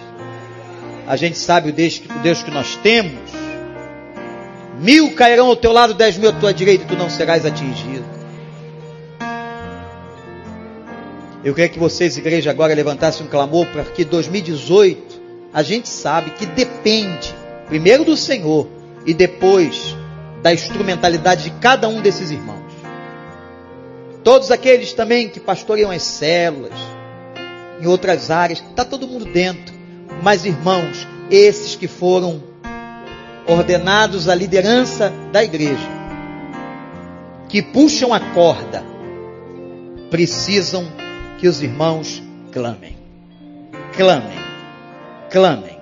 [1.07, 3.46] a gente sabe o Deus, o Deus que nós temos.
[4.79, 8.05] Mil cairão ao teu lado, dez mil à tua direita, e tu não serás atingido.
[11.45, 15.23] Eu queria que vocês, igreja, agora levantassem um clamor para que 2018
[15.53, 17.35] a gente sabe que depende,
[17.67, 18.69] primeiro do Senhor
[19.07, 19.97] e depois
[20.43, 22.73] da instrumentalidade de cada um desses irmãos.
[24.23, 26.73] Todos aqueles também que pastoreiam as células,
[27.81, 29.73] em outras áreas, está todo mundo dentro.
[30.23, 32.43] Mas, irmãos, esses que foram
[33.49, 35.89] ordenados à liderança da igreja,
[37.49, 38.85] que puxam a corda,
[40.11, 40.85] precisam
[41.39, 42.23] que os irmãos
[42.53, 42.97] clamem.
[43.97, 44.47] Clamem
[45.31, 45.77] clamem.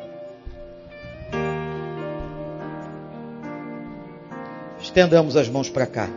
[4.80, 6.10] Estendamos as mãos para cá.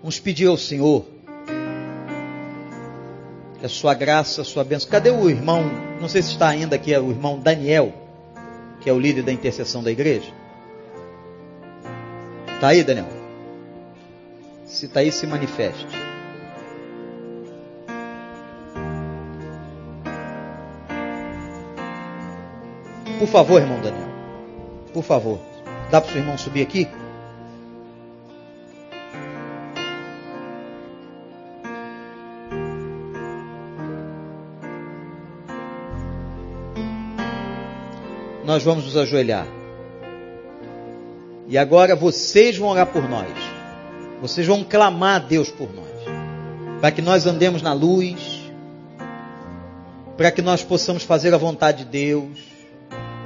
[0.00, 1.06] Vamos pedir ao Senhor
[3.64, 4.90] a sua graça, a sua bênção.
[4.90, 5.64] Cadê o irmão?
[5.98, 7.94] Não sei se está ainda aqui, é o irmão Daniel,
[8.82, 10.30] que é o líder da intercessão da igreja.
[12.54, 13.08] Está aí, Daniel?
[14.66, 15.86] Se está aí, se manifeste.
[23.18, 24.08] Por favor, irmão Daniel.
[24.92, 25.38] Por favor.
[25.90, 26.86] Dá para o seu irmão subir aqui?
[38.44, 39.46] Nós vamos nos ajoelhar.
[41.48, 43.32] E agora vocês vão orar por nós.
[44.20, 45.84] Vocês vão clamar a Deus por nós.
[46.80, 48.42] Para que nós andemos na luz.
[50.16, 52.54] Para que nós possamos fazer a vontade de Deus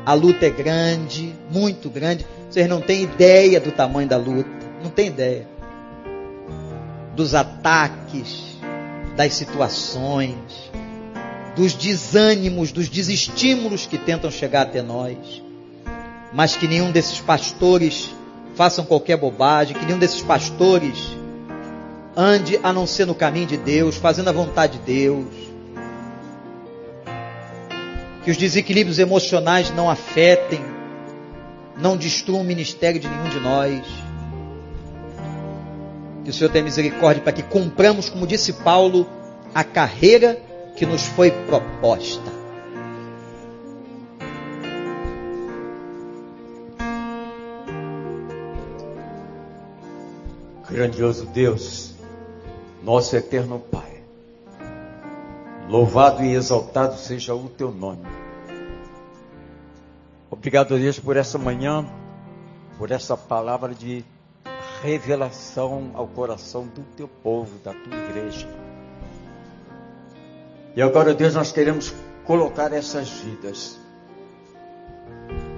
[0.08, 2.24] a luta é grande, muito grande.
[2.48, 4.48] Vocês não têm ideia do tamanho da luta.
[4.82, 5.46] Não tem ideia.
[7.14, 8.56] Dos ataques,
[9.14, 10.72] das situações,
[11.59, 15.42] dos desânimos, dos desestímulos que tentam chegar até nós.
[16.32, 18.11] Mas que nenhum desses pastores
[18.54, 21.16] façam qualquer bobagem, que nenhum desses pastores
[22.16, 25.48] ande a não ser no caminho de Deus, fazendo a vontade de Deus
[28.28, 30.61] que os desequilíbrios emocionais não afetem,
[31.80, 33.82] não destruam o ministério de nenhum de nós.
[36.24, 39.09] Que o Senhor tenha misericórdia para que cumpramos, como disse Paulo,
[39.54, 40.42] a carreira
[40.78, 42.30] que nos foi proposta.
[50.70, 51.94] Grandioso Deus,
[52.80, 54.05] nosso eterno Pai.
[55.68, 58.06] Louvado e exaltado seja o teu nome.
[60.30, 61.84] Obrigado, Deus, por essa manhã,
[62.78, 64.05] por essa palavra de
[64.80, 68.68] revelação ao coração do teu povo, da tua igreja.
[70.78, 71.92] E agora, Deus, nós queremos
[72.24, 73.76] colocar essas vidas,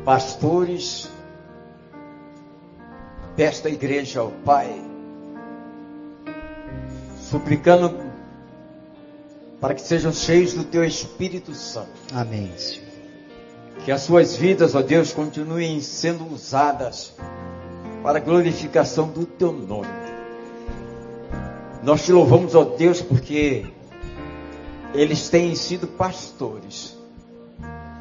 [0.02, 1.10] pastores
[3.36, 4.82] desta igreja, ó Pai,
[7.20, 8.00] suplicando
[9.60, 11.90] para que sejam cheios do teu Espírito Santo.
[12.14, 12.88] Amém, Senhor.
[13.84, 17.12] Que as suas vidas, ó Deus, continuem sendo usadas
[18.02, 19.86] para a glorificação do teu nome.
[21.82, 23.66] Nós te louvamos, ó Deus, porque
[24.94, 26.96] eles têm sido pastores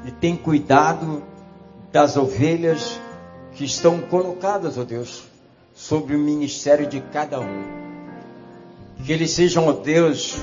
[0.05, 1.23] e têm cuidado
[1.91, 2.99] das ovelhas
[3.53, 5.23] que estão colocadas, ó Deus,
[5.73, 7.63] sobre o ministério de cada um.
[9.03, 10.37] Que eles sejam, ó Deus,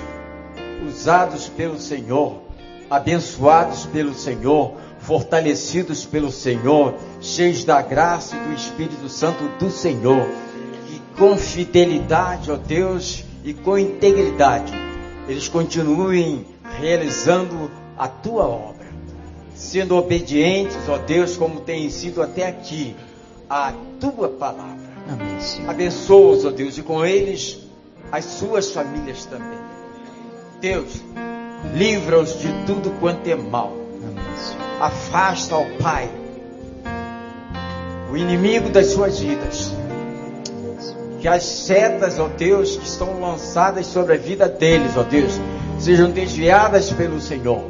[0.87, 2.41] usados pelo Senhor,
[2.89, 10.27] abençoados pelo Senhor, fortalecidos pelo Senhor, cheios da graça e do Espírito Santo do Senhor,
[10.91, 14.86] e com fidelidade, ó Deus, e com integridade,
[15.29, 16.47] eles continuem
[16.79, 18.87] realizando a tua obra,
[19.55, 22.95] sendo obedientes, ó Deus, como têm sido até aqui,
[23.49, 24.87] à tua palavra.
[25.09, 25.71] Amém, Senhor.
[25.71, 27.59] Abençoa-os, ó Deus, e com eles
[28.11, 29.59] as suas famílias também.
[30.61, 31.03] Deus,
[31.75, 33.73] livra-os de tudo quanto é mal.
[34.81, 36.11] Afasta, ó Pai,
[38.11, 39.76] o inimigo das suas vidas.
[41.21, 45.41] Que as setas, ó Deus, que estão lançadas sobre a vida deles, ó Deus,
[45.79, 47.63] sejam desviadas pelo Senhor.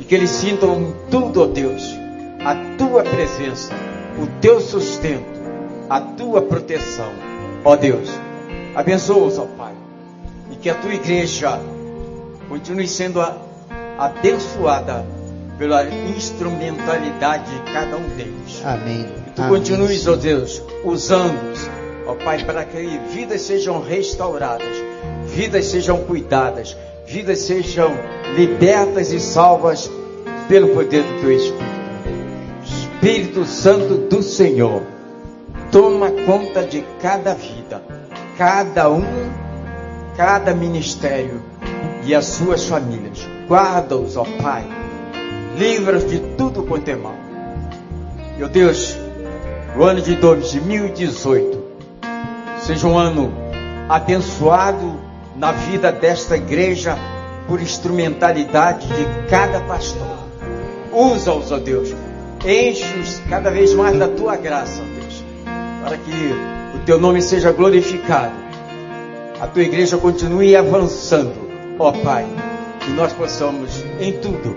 [0.00, 1.82] E que eles sintam tudo, ó Deus,
[2.44, 3.72] a tua presença,
[4.18, 5.40] o teu sustento,
[5.88, 7.12] a tua proteção,
[7.64, 8.08] ó Deus.
[8.74, 9.74] Abençoa-os, ó Pai.
[10.50, 11.60] E que a tua igreja
[12.48, 13.20] continue sendo
[13.98, 15.04] abençoada
[15.58, 18.62] pela instrumentalidade de cada um deles.
[18.64, 19.06] Amém.
[19.26, 19.58] E tu Amém.
[19.58, 21.70] continues, ó Deus, usando-os,
[22.06, 24.76] ó Pai, para que vidas sejam restauradas,
[25.26, 26.76] vidas sejam cuidadas,
[27.06, 27.92] vidas sejam
[28.36, 29.90] libertas e salvas
[30.48, 31.72] pelo poder do teu Espírito.
[32.64, 34.82] Espírito Santo do Senhor,
[35.70, 37.82] toma conta de cada vida,
[38.38, 39.04] cada um,
[40.16, 41.42] cada ministério
[42.04, 43.26] e as suas famílias.
[43.48, 44.64] Guarda-os, ó Pai.
[45.58, 47.16] Livra-os de tudo quanto é mal.
[48.38, 48.96] Meu Deus,
[49.76, 51.61] o ano de 2018
[52.72, 53.30] seja um ano
[53.86, 54.98] abençoado
[55.36, 56.96] na vida desta igreja
[57.46, 60.16] por instrumentalidade de cada pastor.
[60.90, 61.94] Usa-os, ó Deus.
[62.42, 65.22] Enche-os cada vez mais da tua graça, ó Deus,
[65.84, 68.32] para que o teu nome seja glorificado.
[69.38, 71.34] A tua igreja continue avançando,
[71.78, 72.26] ó Pai,
[72.88, 74.56] e nós possamos em tudo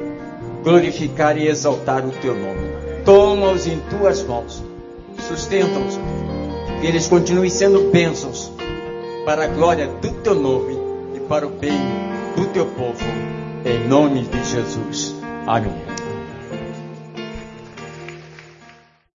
[0.64, 2.70] glorificar e exaltar o teu nome.
[3.04, 4.64] Toma-os em tuas mãos,
[5.28, 6.00] sustenta-os,
[6.86, 8.52] que eles continuem sendo bênçãos
[9.26, 10.78] para a glória do teu nome
[11.16, 11.80] e para o bem
[12.38, 13.03] do teu povo,
[13.66, 15.16] em nome de Jesus.
[15.48, 15.94] Amém.